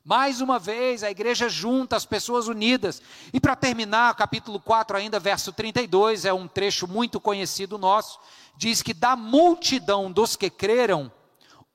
Mais 0.03 0.39
uma 0.39 0.57
vez, 0.57 1.03
a 1.03 1.11
igreja 1.11 1.49
junta, 1.49 1.97
as 1.97 2.05
pessoas 2.05 2.47
unidas. 2.47 3.01
E 3.33 3.41
para 3.41 3.57
terminar, 3.57 4.15
capítulo 4.15 4.57
4, 4.57 4.95
ainda, 4.95 5.19
verso 5.19 5.51
32, 5.51 6.23
é 6.23 6.31
um 6.31 6.47
trecho 6.47 6.87
muito 6.87 7.19
conhecido 7.19 7.77
nosso, 7.77 8.17
diz 8.55 8.81
que 8.81 8.93
da 8.93 9.17
multidão 9.17 10.09
dos 10.09 10.37
que 10.37 10.49
creram, 10.49 11.11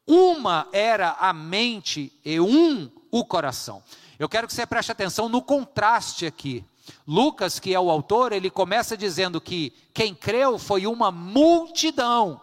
uma 0.07 0.67
era 0.73 1.11
a 1.21 1.33
mente 1.35 2.11
e 2.25 2.41
um 2.41 2.91
o 3.11 3.23
coração. 3.23 3.83
Eu 4.19 4.29
quero 4.29 4.47
que 4.47 4.53
você 4.53 4.67
preste 4.67 4.93
atenção 4.93 5.29
no 5.29 5.43
contraste 5.43 6.27
aqui. 6.27 6.65
Lucas, 7.07 7.59
que 7.59 7.75
é 7.75 7.81
o 7.81 7.91
autor, 7.91 8.33
ele 8.33 8.51
começa 8.51 8.97
dizendo 8.97 9.41
que 9.41 9.73
quem 9.95 10.15
creu 10.15 10.59
foi 10.59 10.87
uma 10.87 11.11
multidão, 11.11 12.41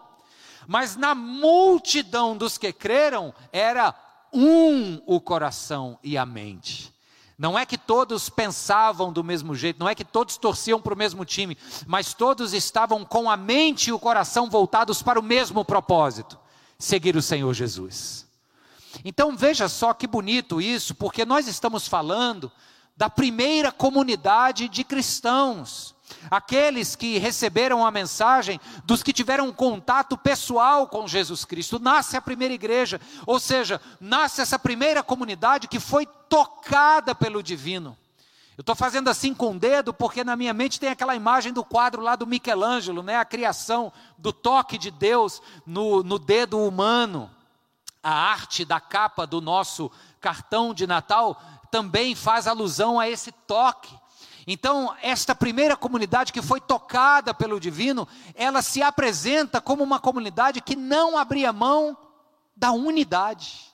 mas 0.66 0.96
na 0.96 1.14
multidão 1.14 2.36
dos 2.36 2.56
que 2.56 2.72
creram 2.72 3.34
era 3.52 3.94
um 4.32 5.00
o 5.06 5.20
coração 5.20 5.98
e 6.02 6.16
a 6.16 6.24
mente. 6.24 6.92
Não 7.38 7.58
é 7.58 7.64
que 7.64 7.78
todos 7.78 8.28
pensavam 8.28 9.10
do 9.10 9.24
mesmo 9.24 9.54
jeito, 9.54 9.80
não 9.80 9.88
é 9.88 9.94
que 9.94 10.04
todos 10.04 10.36
torciam 10.36 10.80
para 10.80 10.92
o 10.92 10.96
mesmo 10.96 11.24
time, 11.24 11.56
mas 11.86 12.12
todos 12.12 12.52
estavam 12.52 13.02
com 13.02 13.30
a 13.30 13.36
mente 13.36 13.88
e 13.88 13.92
o 13.92 13.98
coração 13.98 14.50
voltados 14.50 15.02
para 15.02 15.18
o 15.18 15.22
mesmo 15.22 15.64
propósito: 15.64 16.38
seguir 16.78 17.16
o 17.16 17.22
Senhor 17.22 17.52
Jesus. 17.54 18.29
Então 19.04 19.36
veja 19.36 19.68
só 19.68 19.92
que 19.94 20.06
bonito 20.06 20.60
isso, 20.60 20.94
porque 20.94 21.24
nós 21.24 21.46
estamos 21.46 21.86
falando 21.86 22.50
da 22.96 23.08
primeira 23.08 23.72
comunidade 23.72 24.68
de 24.68 24.84
cristãos, 24.84 25.94
aqueles 26.30 26.94
que 26.94 27.18
receberam 27.18 27.86
a 27.86 27.90
mensagem, 27.90 28.60
dos 28.84 29.02
que 29.02 29.12
tiveram 29.12 29.50
contato 29.52 30.18
pessoal 30.18 30.86
com 30.86 31.08
Jesus 31.08 31.44
Cristo. 31.44 31.78
Nasce 31.78 32.16
a 32.16 32.20
primeira 32.20 32.52
igreja, 32.52 33.00
ou 33.24 33.40
seja, 33.40 33.80
nasce 34.00 34.42
essa 34.42 34.58
primeira 34.58 35.02
comunidade 35.02 35.68
que 35.68 35.80
foi 35.80 36.06
tocada 36.28 37.14
pelo 37.14 37.42
divino. 37.42 37.96
Eu 38.60 38.62
estou 38.62 38.74
fazendo 38.74 39.08
assim 39.08 39.32
com 39.32 39.52
o 39.52 39.58
dedo 39.58 39.94
porque 39.94 40.22
na 40.22 40.36
minha 40.36 40.52
mente 40.52 40.78
tem 40.78 40.90
aquela 40.90 41.16
imagem 41.16 41.50
do 41.50 41.64
quadro 41.64 42.02
lá 42.02 42.14
do 42.14 42.26
Michelangelo, 42.26 43.02
né? 43.02 43.16
a 43.16 43.24
criação 43.24 43.90
do 44.18 44.34
toque 44.34 44.76
de 44.76 44.90
Deus 44.90 45.40
no, 45.64 46.02
no 46.02 46.18
dedo 46.18 46.58
humano. 46.58 47.30
A 48.02 48.12
arte 48.12 48.64
da 48.64 48.80
capa 48.80 49.26
do 49.26 49.40
nosso 49.40 49.90
cartão 50.20 50.72
de 50.72 50.86
Natal 50.86 51.40
também 51.70 52.14
faz 52.14 52.46
alusão 52.46 52.98
a 52.98 53.08
esse 53.08 53.30
toque. 53.30 53.94
Então, 54.46 54.94
esta 55.02 55.34
primeira 55.34 55.76
comunidade 55.76 56.32
que 56.32 56.42
foi 56.42 56.60
tocada 56.60 57.32
pelo 57.34 57.60
divino, 57.60 58.08
ela 58.34 58.62
se 58.62 58.82
apresenta 58.82 59.60
como 59.60 59.84
uma 59.84 60.00
comunidade 60.00 60.60
que 60.60 60.74
não 60.74 61.16
abria 61.16 61.52
mão 61.52 61.96
da 62.56 62.72
unidade, 62.72 63.70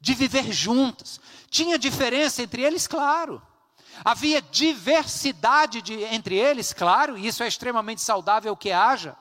de 0.00 0.14
viver 0.14 0.52
juntos. 0.52 1.20
Tinha 1.48 1.78
diferença 1.78 2.42
entre 2.42 2.62
eles, 2.62 2.86
claro. 2.86 3.40
Havia 4.04 4.42
diversidade 4.42 5.82
de, 5.82 6.02
entre 6.04 6.36
eles, 6.36 6.72
claro, 6.72 7.16
e 7.16 7.26
isso 7.26 7.42
é 7.42 7.48
extremamente 7.48 8.00
saudável 8.00 8.56
que 8.56 8.70
haja. 8.70 9.16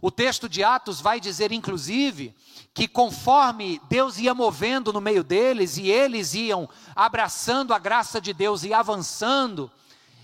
O 0.00 0.10
texto 0.10 0.48
de 0.48 0.62
Atos 0.62 1.00
vai 1.00 1.18
dizer, 1.18 1.50
inclusive, 1.50 2.34
que 2.76 2.86
conforme 2.86 3.80
Deus 3.88 4.18
ia 4.18 4.34
movendo 4.34 4.92
no 4.92 5.00
meio 5.00 5.24
deles 5.24 5.78
e 5.78 5.90
eles 5.90 6.34
iam 6.34 6.68
abraçando 6.94 7.72
a 7.72 7.78
graça 7.78 8.20
de 8.20 8.34
Deus 8.34 8.64
e 8.64 8.74
avançando, 8.74 9.70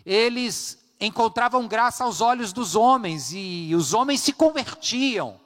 eles 0.05 0.79
encontravam 1.01 1.67
graça 1.67 2.05
aos 2.05 2.21
olhos 2.21 2.53
dos 2.53 2.77
homens 2.77 3.33
e 3.33 3.73
os 3.75 3.95
homens 3.95 4.21
se 4.21 4.35
convertiam. 4.35 5.41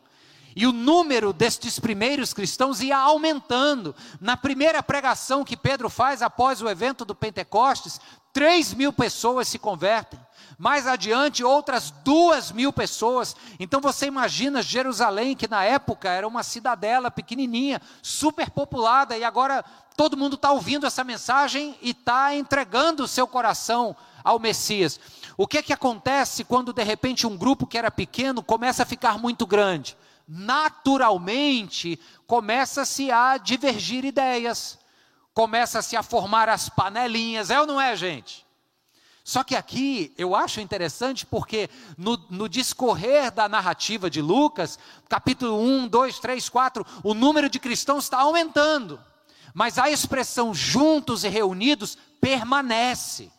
E 0.56 0.66
o 0.66 0.72
número 0.72 1.32
destes 1.32 1.78
primeiros 1.78 2.34
cristãos 2.34 2.80
ia 2.80 2.98
aumentando. 2.98 3.94
Na 4.20 4.36
primeira 4.36 4.82
pregação 4.82 5.44
que 5.44 5.56
Pedro 5.56 5.88
faz 5.88 6.22
após 6.22 6.60
o 6.60 6.68
evento 6.68 7.04
do 7.04 7.14
Pentecostes, 7.14 8.00
3 8.32 8.74
mil 8.74 8.92
pessoas 8.92 9.46
se 9.46 9.60
convertem. 9.60 10.18
Mais 10.58 10.86
adiante, 10.86 11.44
outras 11.44 11.90
duas 12.02 12.50
mil 12.50 12.72
pessoas. 12.72 13.36
Então 13.60 13.80
você 13.80 14.06
imagina 14.06 14.62
Jerusalém, 14.62 15.36
que 15.36 15.48
na 15.48 15.64
época 15.64 16.08
era 16.08 16.26
uma 16.26 16.42
cidadela 16.42 17.10
pequenininha, 17.10 17.80
super 18.02 18.48
populada, 18.48 19.16
e 19.18 19.24
agora 19.24 19.62
todo 19.96 20.16
mundo 20.16 20.36
está 20.36 20.50
ouvindo 20.52 20.86
essa 20.86 21.04
mensagem 21.04 21.76
e 21.82 21.90
está 21.90 22.34
entregando 22.34 23.02
o 23.04 23.08
seu 23.08 23.26
coração 23.26 23.94
ao 24.24 24.38
Messias. 24.38 24.98
O 25.36 25.46
que 25.46 25.58
é 25.58 25.62
que 25.62 25.74
acontece 25.74 26.42
quando 26.42 26.72
de 26.72 26.82
repente 26.82 27.26
um 27.26 27.36
grupo 27.36 27.66
que 27.66 27.76
era 27.76 27.90
pequeno 27.90 28.42
começa 28.42 28.82
a 28.82 28.86
ficar 28.86 29.18
muito 29.18 29.46
grande? 29.46 29.94
Naturalmente, 30.26 32.00
começa-se 32.26 33.10
a 33.10 33.36
divergir 33.36 34.06
ideias, 34.06 34.78
começa-se 35.34 35.96
a 35.96 36.02
formar 36.02 36.48
as 36.48 36.70
panelinhas, 36.70 37.50
é 37.50 37.60
ou 37.60 37.66
não 37.66 37.78
é, 37.78 37.94
gente? 37.94 38.45
Só 39.26 39.42
que 39.42 39.56
aqui 39.56 40.14
eu 40.16 40.36
acho 40.36 40.60
interessante 40.60 41.26
porque 41.26 41.68
no, 41.98 42.16
no, 42.30 42.48
discorrer 42.48 43.32
da 43.32 43.48
narrativa 43.48 44.08
de 44.08 44.22
Lucas, 44.22 44.78
capítulo 45.08 45.60
1, 45.60 45.88
2, 45.88 46.20
3, 46.20 46.48
4, 46.48 46.86
o 47.02 47.12
número 47.12 47.50
de 47.50 47.58
cristãos 47.58 48.04
está 48.04 48.20
aumentando, 48.20 49.00
mas 49.52 49.78
a 49.78 49.90
expressão 49.90 50.54
juntos 50.54 51.24
e 51.24 51.28
reunidos 51.28 51.98
permanece. 52.20 53.32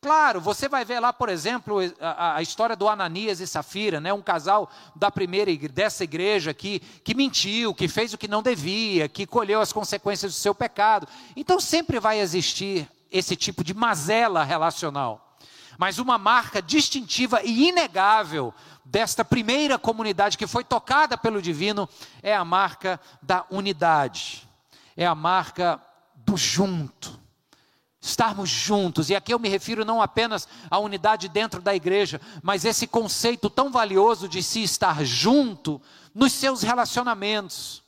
Claro, 0.00 0.40
você 0.40 0.68
vai 0.68 0.84
ver 0.84 1.00
lá, 1.00 1.12
por 1.12 1.28
exemplo, 1.28 1.78
a, 2.00 2.36
a, 2.36 2.42
história 2.42 2.76
do 2.76 2.88
Ananias 2.88 3.40
e 3.40 3.46
Safira, 3.46 4.00
né? 4.00 4.12
um 4.12 4.22
casal 4.22 4.70
da 4.94 5.10
primeira 5.10 5.52
dessa 5.68 6.04
igreja 6.04 6.54
que, 6.54 6.78
que 6.78 7.12
mentiu, 7.12 7.74
que 7.74 7.88
fez 7.88 8.14
o 8.14 8.18
que 8.18 8.28
não 8.28 8.40
devia, 8.40 9.08
que 9.08 9.26
colheu 9.26 9.60
as 9.60 9.72
consequências 9.72 10.32
do 10.32 10.38
seu 10.38 10.54
pecado. 10.54 11.08
Então 11.34 11.58
sempre 11.58 11.98
vai 11.98 12.20
existir 12.20 12.88
esse 13.12 13.36
tipo 13.36 13.62
de 13.62 13.74
mazela 13.74 14.42
relacional. 14.42 15.36
Mas 15.78 15.98
uma 15.98 16.18
marca 16.18 16.60
distintiva 16.62 17.42
e 17.42 17.68
inegável 17.68 18.52
desta 18.84 19.24
primeira 19.24 19.78
comunidade 19.78 20.38
que 20.38 20.46
foi 20.46 20.64
tocada 20.64 21.16
pelo 21.16 21.40
divino 21.40 21.88
é 22.22 22.34
a 22.34 22.44
marca 22.44 23.00
da 23.20 23.44
unidade, 23.50 24.48
é 24.96 25.06
a 25.06 25.14
marca 25.14 25.80
do 26.14 26.36
junto. 26.36 27.20
Estarmos 28.00 28.50
juntos, 28.50 29.10
e 29.10 29.14
aqui 29.14 29.32
eu 29.32 29.38
me 29.38 29.48
refiro 29.48 29.84
não 29.84 30.02
apenas 30.02 30.48
à 30.68 30.76
unidade 30.78 31.28
dentro 31.28 31.62
da 31.62 31.72
igreja, 31.72 32.20
mas 32.42 32.64
esse 32.64 32.84
conceito 32.84 33.48
tão 33.48 33.70
valioso 33.70 34.28
de 34.28 34.42
se 34.42 34.60
estar 34.60 35.04
junto 35.04 35.80
nos 36.12 36.32
seus 36.32 36.62
relacionamentos. 36.62 37.82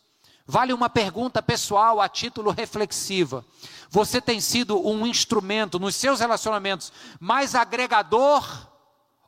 Vale 0.46 0.74
uma 0.74 0.90
pergunta 0.90 1.42
pessoal 1.42 2.00
a 2.00 2.08
título 2.08 2.50
reflexiva. 2.50 3.44
Você 3.88 4.20
tem 4.20 4.40
sido 4.40 4.86
um 4.86 5.06
instrumento 5.06 5.78
nos 5.78 5.96
seus 5.96 6.20
relacionamentos 6.20 6.92
mais 7.18 7.54
agregador 7.54 8.68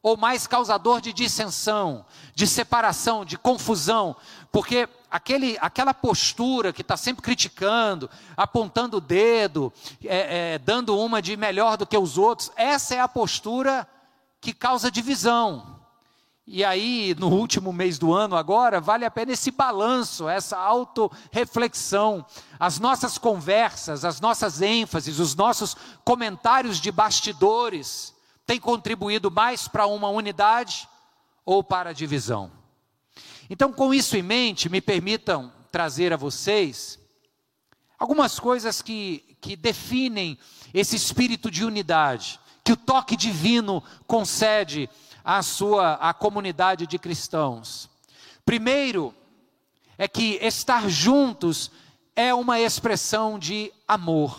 ou 0.03 0.17
mais 0.17 0.47
causador 0.47 1.01
de 1.01 1.15
dissensão, 1.15 2.05
de 2.35 2.47
separação, 2.47 3.25
de 3.25 3.39
confusão? 3.39 4.15
Porque 4.53 4.87
aquele, 5.11 5.57
aquela 5.61 5.95
postura 5.95 6.71
que 6.71 6.83
está 6.83 6.99
sempre 6.99 7.23
criticando, 7.23 8.11
apontando 8.37 8.99
o 8.99 9.01
dedo, 9.01 9.73
é, 10.05 10.55
é, 10.55 10.59
dando 10.59 10.99
uma 10.99 11.23
de 11.23 11.35
melhor 11.35 11.79
do 11.79 11.87
que 11.87 11.97
os 11.97 12.19
outros, 12.19 12.53
essa 12.57 12.95
é 12.95 13.01
a 13.01 13.09
postura 13.09 13.89
que 14.39 14.53
causa 14.53 14.91
divisão. 14.91 15.76
E 16.49 16.65
aí, 16.65 17.13
no 17.19 17.29
último 17.29 17.73
mês 17.73 17.99
do 17.99 18.15
ano, 18.15 18.37
agora, 18.37 18.81
vale 18.81 19.05
a 19.05 19.11
pena 19.11 19.33
esse 19.33 19.51
balanço, 19.51 20.29
essa 20.29 20.57
autorreflexão. 20.57 22.25
As 22.59 22.79
nossas 22.79 23.19
conversas, 23.19 24.05
as 24.05 24.21
nossas 24.21 24.63
ênfases, 24.63 25.19
os 25.19 25.35
nossos 25.35 25.77
comentários 26.05 26.81
de 26.81 26.93
bastidores 26.93 28.15
têm 28.47 28.61
contribuído 28.61 29.29
mais 29.29 29.67
para 29.67 29.89
uma 29.89 30.09
unidade 30.09 30.89
ou 31.45 31.65
para 31.65 31.91
a 31.91 31.93
divisão? 31.93 32.53
Então, 33.51 33.73
com 33.73 33.93
isso 33.93 34.17
em 34.17 34.23
mente, 34.23 34.69
me 34.69 34.81
permitam 34.81 35.53
trazer 35.73 36.13
a 36.13 36.17
vocês 36.17 36.97
algumas 37.99 38.39
coisas 38.39 38.81
que, 38.81 39.37
que 39.41 39.57
definem 39.57 40.39
esse 40.73 40.95
espírito 40.95 41.51
de 41.51 41.65
unidade, 41.65 42.39
que 42.63 42.73
o 42.73 42.77
toque 42.77 43.17
divino 43.17 43.83
concede 44.07 44.89
a 45.27 45.43
sua 45.43 45.95
a 45.95 46.15
comunidade 46.15 46.87
de 46.87 47.01
cristãos. 47.01 47.91
Primeiro 48.45 49.13
é 49.99 50.07
que 50.07 50.39
estar 50.41 50.89
juntos 50.89 51.69
é 52.15 52.33
uma 52.33 52.61
expressão 52.61 53.37
de 53.37 53.73
amor. 53.89 54.39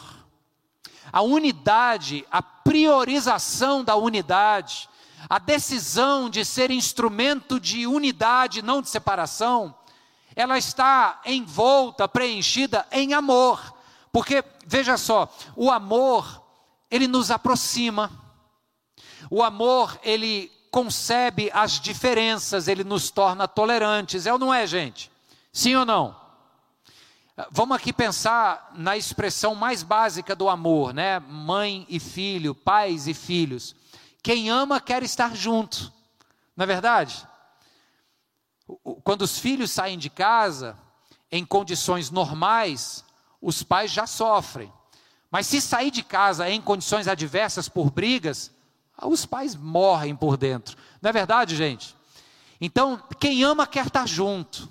A 1.11 1.21
unidade, 1.21 2.25
a 2.31 2.41
priorização 2.41 3.83
da 3.83 3.97
unidade, 3.97 4.87
a 5.29 5.39
decisão 5.39 6.29
de 6.29 6.45
ser 6.45 6.71
instrumento 6.71 7.59
de 7.59 7.85
unidade, 7.85 8.61
não 8.61 8.81
de 8.81 8.89
separação, 8.89 9.75
ela 10.37 10.57
está 10.57 11.19
envolta, 11.25 12.07
preenchida 12.07 12.87
em 12.93 13.13
amor. 13.13 13.75
Porque, 14.09 14.41
veja 14.65 14.95
só, 14.95 15.29
o 15.53 15.69
amor, 15.69 16.41
ele 16.89 17.09
nos 17.09 17.29
aproxima. 17.29 18.09
O 19.29 19.43
amor, 19.43 19.99
ele 20.01 20.56
concebe 20.71 21.49
as 21.53 21.79
diferenças, 21.79 22.67
ele 22.67 22.83
nos 22.83 23.09
torna 23.09 23.47
tolerantes. 23.47 24.25
É 24.25 24.33
ou 24.33 24.39
não 24.39 24.53
é, 24.53 24.65
gente? 24.67 25.11
Sim 25.51 25.75
ou 25.75 25.85
não? 25.85 26.15
Vamos 27.51 27.77
aqui 27.77 27.93
pensar 27.93 28.71
na 28.73 28.97
expressão 28.97 29.53
mais 29.53 29.83
básica 29.83 30.35
do 30.35 30.49
amor, 30.49 30.93
né? 30.93 31.19
Mãe 31.19 31.85
e 31.87 31.99
filho, 31.99 32.55
pais 32.55 33.07
e 33.07 33.13
filhos. 33.13 33.75
Quem 34.23 34.49
ama 34.49 34.81
quer 34.81 35.03
estar 35.03 35.35
junto, 35.35 35.93
não 36.55 36.63
é 36.63 36.67
verdade? 36.67 37.27
Quando 39.03 39.21
os 39.21 39.37
filhos 39.37 39.69
saem 39.71 39.97
de 39.97 40.09
casa, 40.09 40.77
em 41.31 41.45
condições 41.45 42.09
normais, 42.09 43.05
os 43.41 43.61
pais 43.61 43.91
já 43.91 44.07
sofrem. 44.07 44.73
Mas 45.29 45.45
se 45.47 45.61
sair 45.61 45.91
de 45.91 46.03
casa 46.03 46.49
em 46.49 46.61
condições 46.61 47.07
adversas 47.07 47.69
por 47.69 47.91
brigas, 47.91 48.51
os 49.03 49.25
pais 49.25 49.55
morrem 49.55 50.15
por 50.15 50.37
dentro. 50.37 50.77
Não 51.01 51.09
é 51.09 51.13
verdade, 51.13 51.55
gente? 51.55 51.95
Então, 52.59 53.01
quem 53.19 53.43
ama 53.43 53.67
quer 53.67 53.87
estar 53.87 54.07
junto. 54.07 54.67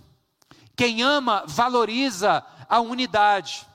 Quem 0.74 1.02
ama 1.02 1.44
valoriza 1.46 2.44
a 2.68 2.80
unidade. 2.80 3.66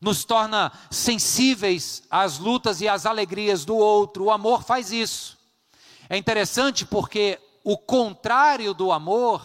Nos 0.00 0.24
torna 0.24 0.72
sensíveis 0.90 2.02
às 2.10 2.38
lutas 2.38 2.80
e 2.80 2.88
às 2.88 3.04
alegrias 3.04 3.64
do 3.64 3.76
outro. 3.76 4.24
O 4.24 4.30
amor 4.30 4.62
faz 4.62 4.90
isso. 4.90 5.36
É 6.08 6.16
interessante 6.16 6.86
porque 6.86 7.38
o 7.62 7.76
contrário 7.76 8.72
do 8.72 8.90
amor, 8.90 9.42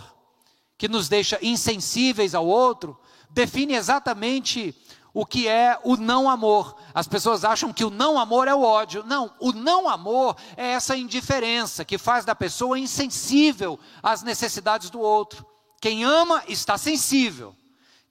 que 0.78 0.88
nos 0.88 1.10
deixa 1.10 1.38
insensíveis 1.42 2.34
ao 2.34 2.48
outro, 2.48 2.98
define 3.30 3.74
exatamente 3.74 4.74
o 5.14 5.26
que 5.26 5.48
é 5.48 5.80
o 5.84 5.96
não 5.96 6.28
amor. 6.28 6.76
As 6.94 7.08
pessoas 7.08 7.46
acham 7.46 7.72
que 7.72 7.86
o 7.86 7.92
não 7.92 8.18
amor 8.18 8.48
é 8.48 8.56
o 8.56 8.64
ódio. 8.64 9.04
Não, 9.06 9.32
o 9.40 9.52
não 9.52 9.88
amor 9.88 10.36
é 10.58 10.72
essa 10.72 10.98
indiferença 10.98 11.86
que 11.86 11.98
faz 11.98 12.26
da 12.26 12.34
pessoa 12.34 12.80
insensível 12.80 13.80
às 14.02 14.24
necessidades 14.24 14.90
do 14.90 15.00
outro. 15.00 15.46
Quem 15.80 16.04
ama 16.04 16.44
está 16.48 16.78
sensível, 16.78 17.56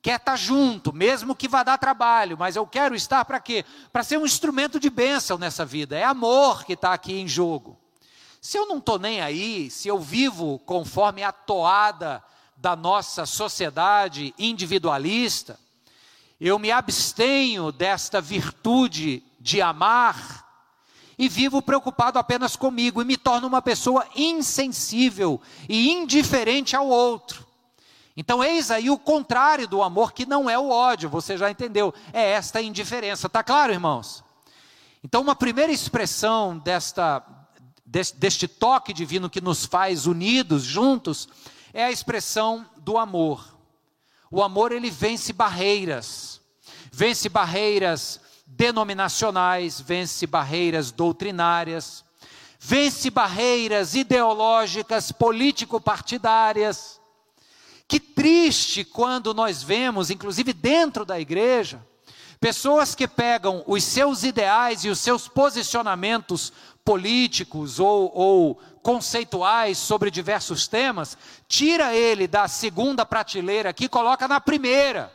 quer 0.00 0.16
estar 0.16 0.36
junto, 0.36 0.92
mesmo 0.92 1.34
que 1.34 1.48
vá 1.48 1.62
dar 1.62 1.78
trabalho, 1.78 2.36
mas 2.38 2.54
eu 2.54 2.66
quero 2.66 2.94
estar 2.94 3.24
para 3.24 3.40
quê? 3.40 3.64
Para 3.92 4.04
ser 4.04 4.18
um 4.18 4.26
instrumento 4.26 4.78
de 4.78 4.90
bênção 4.90 5.38
nessa 5.38 5.64
vida. 5.64 5.96
É 5.96 6.04
amor 6.04 6.64
que 6.64 6.74
está 6.74 6.92
aqui 6.92 7.14
em 7.14 7.26
jogo. 7.26 7.78
Se 8.40 8.58
eu 8.58 8.66
não 8.66 8.78
estou 8.78 8.98
nem 8.98 9.20
aí, 9.20 9.70
se 9.70 9.88
eu 9.88 9.98
vivo 9.98 10.58
conforme 10.60 11.22
a 11.22 11.32
toada 11.32 12.22
da 12.56 12.76
nossa 12.76 13.24
sociedade 13.26 14.34
individualista, 14.38 15.58
eu 16.48 16.58
me 16.58 16.70
abstenho 16.70 17.70
desta 17.70 18.20
virtude 18.20 19.22
de 19.38 19.60
amar, 19.62 20.42
e 21.18 21.28
vivo 21.28 21.62
preocupado 21.62 22.18
apenas 22.18 22.56
comigo 22.56 23.00
e 23.00 23.04
me 23.04 23.16
torno 23.16 23.46
uma 23.46 23.62
pessoa 23.62 24.04
insensível 24.16 25.40
e 25.68 25.90
indiferente 25.90 26.74
ao 26.74 26.88
outro. 26.88 27.46
Então, 28.16 28.42
eis 28.42 28.72
aí 28.72 28.90
o 28.90 28.98
contrário 28.98 29.68
do 29.68 29.82
amor, 29.82 30.12
que 30.12 30.26
não 30.26 30.50
é 30.50 30.58
o 30.58 30.68
ódio, 30.68 31.08
você 31.08 31.38
já 31.38 31.48
entendeu, 31.48 31.94
é 32.12 32.32
esta 32.32 32.60
indiferença. 32.60 33.28
Está 33.28 33.44
claro, 33.44 33.72
irmãos? 33.72 34.24
Então, 35.04 35.22
uma 35.22 35.36
primeira 35.36 35.70
expressão 35.70 36.58
desta, 36.58 37.24
deste 37.86 38.48
toque 38.48 38.92
divino 38.92 39.30
que 39.30 39.40
nos 39.40 39.64
faz 39.64 40.06
unidos, 40.06 40.64
juntos, 40.64 41.28
é 41.72 41.84
a 41.84 41.92
expressão 41.92 42.66
do 42.78 42.98
amor. 42.98 43.51
O 44.34 44.42
amor, 44.42 44.72
ele 44.72 44.90
vence 44.90 45.30
barreiras, 45.30 46.40
vence 46.90 47.28
barreiras 47.28 48.18
denominacionais, 48.46 49.78
vence 49.78 50.26
barreiras 50.26 50.90
doutrinárias, 50.90 52.02
vence 52.58 53.10
barreiras 53.10 53.94
ideológicas, 53.94 55.12
político-partidárias. 55.12 56.98
Que 57.86 58.00
triste 58.00 58.84
quando 58.84 59.34
nós 59.34 59.62
vemos, 59.62 60.08
inclusive 60.08 60.54
dentro 60.54 61.04
da 61.04 61.20
igreja, 61.20 61.86
pessoas 62.40 62.94
que 62.94 63.06
pegam 63.06 63.62
os 63.66 63.84
seus 63.84 64.24
ideais 64.24 64.82
e 64.82 64.88
os 64.88 64.98
seus 64.98 65.28
posicionamentos 65.28 66.54
políticos 66.82 67.78
ou, 67.78 68.10
ou 68.14 68.60
conceituais 68.82 69.78
sobre 69.78 70.10
diversos 70.10 70.66
temas, 70.66 71.16
tira 71.46 71.94
ele 71.94 72.26
da 72.26 72.48
segunda 72.48 73.06
prateleira 73.06 73.70
aqui, 73.70 73.88
coloca 73.88 74.26
na 74.26 74.40
primeira. 74.40 75.12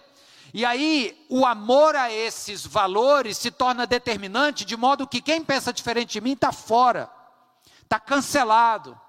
E 0.54 0.66
aí 0.66 1.26
o 1.30 1.46
amor 1.46 1.96
a 1.96 2.12
esses 2.12 2.66
valores 2.66 3.38
se 3.38 3.52
torna 3.52 3.86
determinante, 3.86 4.66
de 4.66 4.78
modo 4.78 5.08
que 5.08 5.22
quem 5.22 5.44
pensa 5.44 5.74
diferente 5.74 6.14
de 6.14 6.22
mim 6.22 6.32
está 6.32 6.52
fora, 6.52 7.10
está 7.84 8.00
cancelado. 8.00 9.00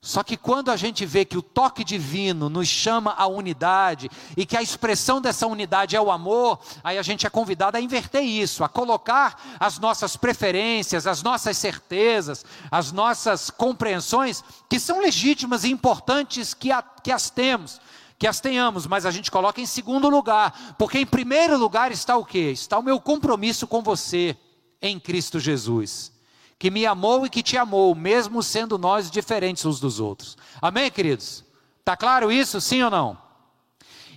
Só 0.00 0.22
que 0.22 0.36
quando 0.36 0.70
a 0.70 0.76
gente 0.76 1.04
vê 1.04 1.24
que 1.24 1.36
o 1.36 1.42
toque 1.42 1.82
divino 1.82 2.48
nos 2.48 2.68
chama 2.68 3.14
à 3.14 3.26
unidade 3.26 4.08
e 4.36 4.46
que 4.46 4.56
a 4.56 4.62
expressão 4.62 5.20
dessa 5.20 5.44
unidade 5.46 5.96
é 5.96 6.00
o 6.00 6.12
amor, 6.12 6.60
aí 6.84 6.96
a 6.98 7.02
gente 7.02 7.26
é 7.26 7.30
convidado 7.30 7.76
a 7.76 7.80
inverter 7.80 8.22
isso, 8.22 8.62
a 8.62 8.68
colocar 8.68 9.58
as 9.58 9.80
nossas 9.80 10.16
preferências, 10.16 11.04
as 11.04 11.20
nossas 11.20 11.56
certezas, 11.56 12.44
as 12.70 12.92
nossas 12.92 13.50
compreensões, 13.50 14.44
que 14.68 14.78
são 14.78 15.00
legítimas 15.00 15.64
e 15.64 15.70
importantes 15.70 16.54
que, 16.54 16.70
a, 16.70 16.80
que 16.80 17.10
as 17.10 17.28
temos, 17.28 17.80
que 18.16 18.28
as 18.28 18.38
tenhamos, 18.38 18.86
mas 18.86 19.04
a 19.04 19.10
gente 19.10 19.32
coloca 19.32 19.60
em 19.60 19.66
segundo 19.66 20.08
lugar, 20.08 20.76
porque 20.78 21.00
em 21.00 21.06
primeiro 21.06 21.58
lugar 21.58 21.90
está 21.90 22.16
o 22.16 22.24
quê? 22.24 22.52
Está 22.52 22.78
o 22.78 22.84
meu 22.84 23.00
compromisso 23.00 23.66
com 23.66 23.82
você 23.82 24.36
em 24.80 25.00
Cristo 25.00 25.40
Jesus 25.40 26.16
que 26.58 26.70
me 26.70 26.84
amou 26.84 27.24
e 27.24 27.30
que 27.30 27.42
te 27.42 27.56
amou, 27.56 27.94
mesmo 27.94 28.42
sendo 28.42 28.76
nós 28.76 29.10
diferentes 29.10 29.64
uns 29.64 29.78
dos 29.78 30.00
outros. 30.00 30.36
Amém, 30.60 30.90
queridos? 30.90 31.44
Está 31.78 31.96
claro 31.96 32.32
isso, 32.32 32.60
sim 32.60 32.82
ou 32.82 32.90
não? 32.90 33.16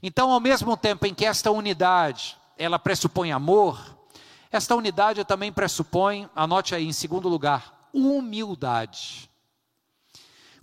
Então, 0.02 0.32
ao 0.32 0.40
mesmo 0.40 0.76
tempo 0.76 1.06
em 1.06 1.14
que 1.14 1.26
esta 1.26 1.52
unidade, 1.52 2.36
ela 2.58 2.80
pressupõe 2.80 3.32
amor, 3.32 3.80
esta 4.52 4.76
unidade 4.76 5.24
também 5.24 5.52
pressupõe, 5.52 6.28
anote 6.36 6.74
aí 6.74 6.88
em 6.88 6.92
segundo 6.92 7.30
lugar, 7.30 7.90
humildade. 7.94 9.30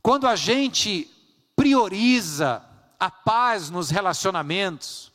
Quando 0.03 0.27
a 0.27 0.35
gente 0.35 1.09
prioriza 1.55 2.62
a 2.99 3.11
paz 3.11 3.71
nos 3.71 3.91
relacionamentos, 3.91 5.12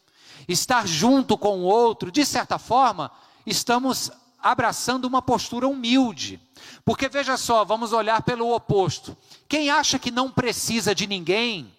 estar 0.47 0.87
junto 0.87 1.37
com 1.37 1.59
o 1.59 1.63
outro, 1.63 2.11
de 2.11 2.25
certa 2.25 2.57
forma, 2.57 3.11
estamos 3.45 4.09
abraçando 4.43 5.05
uma 5.05 5.21
postura 5.21 5.67
humilde. 5.67 6.39
Porque 6.83 7.07
veja 7.07 7.37
só, 7.37 7.63
vamos 7.63 7.93
olhar 7.93 8.21
pelo 8.21 8.53
oposto. 8.53 9.15
Quem 9.47 9.69
acha 9.69 9.97
que 9.97 10.11
não 10.11 10.29
precisa 10.29 10.93
de 10.93 11.07
ninguém, 11.07 11.73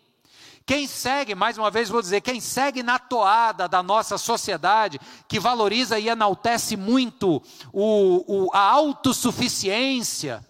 quem 0.66 0.86
segue, 0.86 1.34
mais 1.34 1.58
uma 1.58 1.70
vez 1.70 1.90
vou 1.90 2.00
dizer, 2.00 2.22
quem 2.22 2.40
segue 2.40 2.82
na 2.82 2.98
toada 2.98 3.68
da 3.68 3.82
nossa 3.82 4.16
sociedade, 4.16 4.98
que 5.28 5.38
valoriza 5.38 5.98
e 5.98 6.08
enaltece 6.08 6.74
muito 6.74 7.42
o, 7.70 8.46
o, 8.46 8.50
a 8.52 8.60
autossuficiência, 8.60 10.44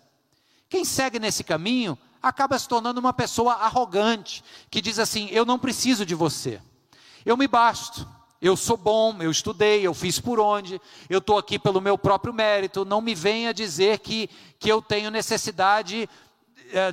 quem 0.68 0.85
segue 0.85 1.18
nesse 1.18 1.42
caminho 1.42 1.98
acaba 2.22 2.59
se 2.59 2.68
tornando 2.68 3.00
uma 3.00 3.12
pessoa 3.12 3.55
arrogante, 3.55 4.42
que 4.70 4.81
diz 4.81 4.98
assim: 5.00 5.29
Eu 5.31 5.44
não 5.44 5.59
preciso 5.59 6.07
de 6.07 6.14
você, 6.14 6.61
eu 7.27 7.37
me 7.37 7.48
basto. 7.48 8.13
Eu 8.44 8.59
sou 8.59 8.76
bom, 8.76 9.16
eu 9.20 9.30
estudei, 9.30 9.87
eu 9.87 9.94
fiz 9.94 10.20
por 10.20 10.38
onde, 10.38 10.78
eu 11.09 11.16
estou 11.16 11.38
aqui 11.38 11.59
pelo 11.59 11.80
meu 11.80 11.96
próprio 11.96 12.30
mérito. 12.30 12.85
Não 12.85 13.00
me 13.00 13.14
venha 13.14 13.54
dizer 13.54 14.00
que, 14.00 14.28
que 14.59 14.70
eu 14.70 14.83
tenho 14.83 15.11
necessidade 15.11 16.07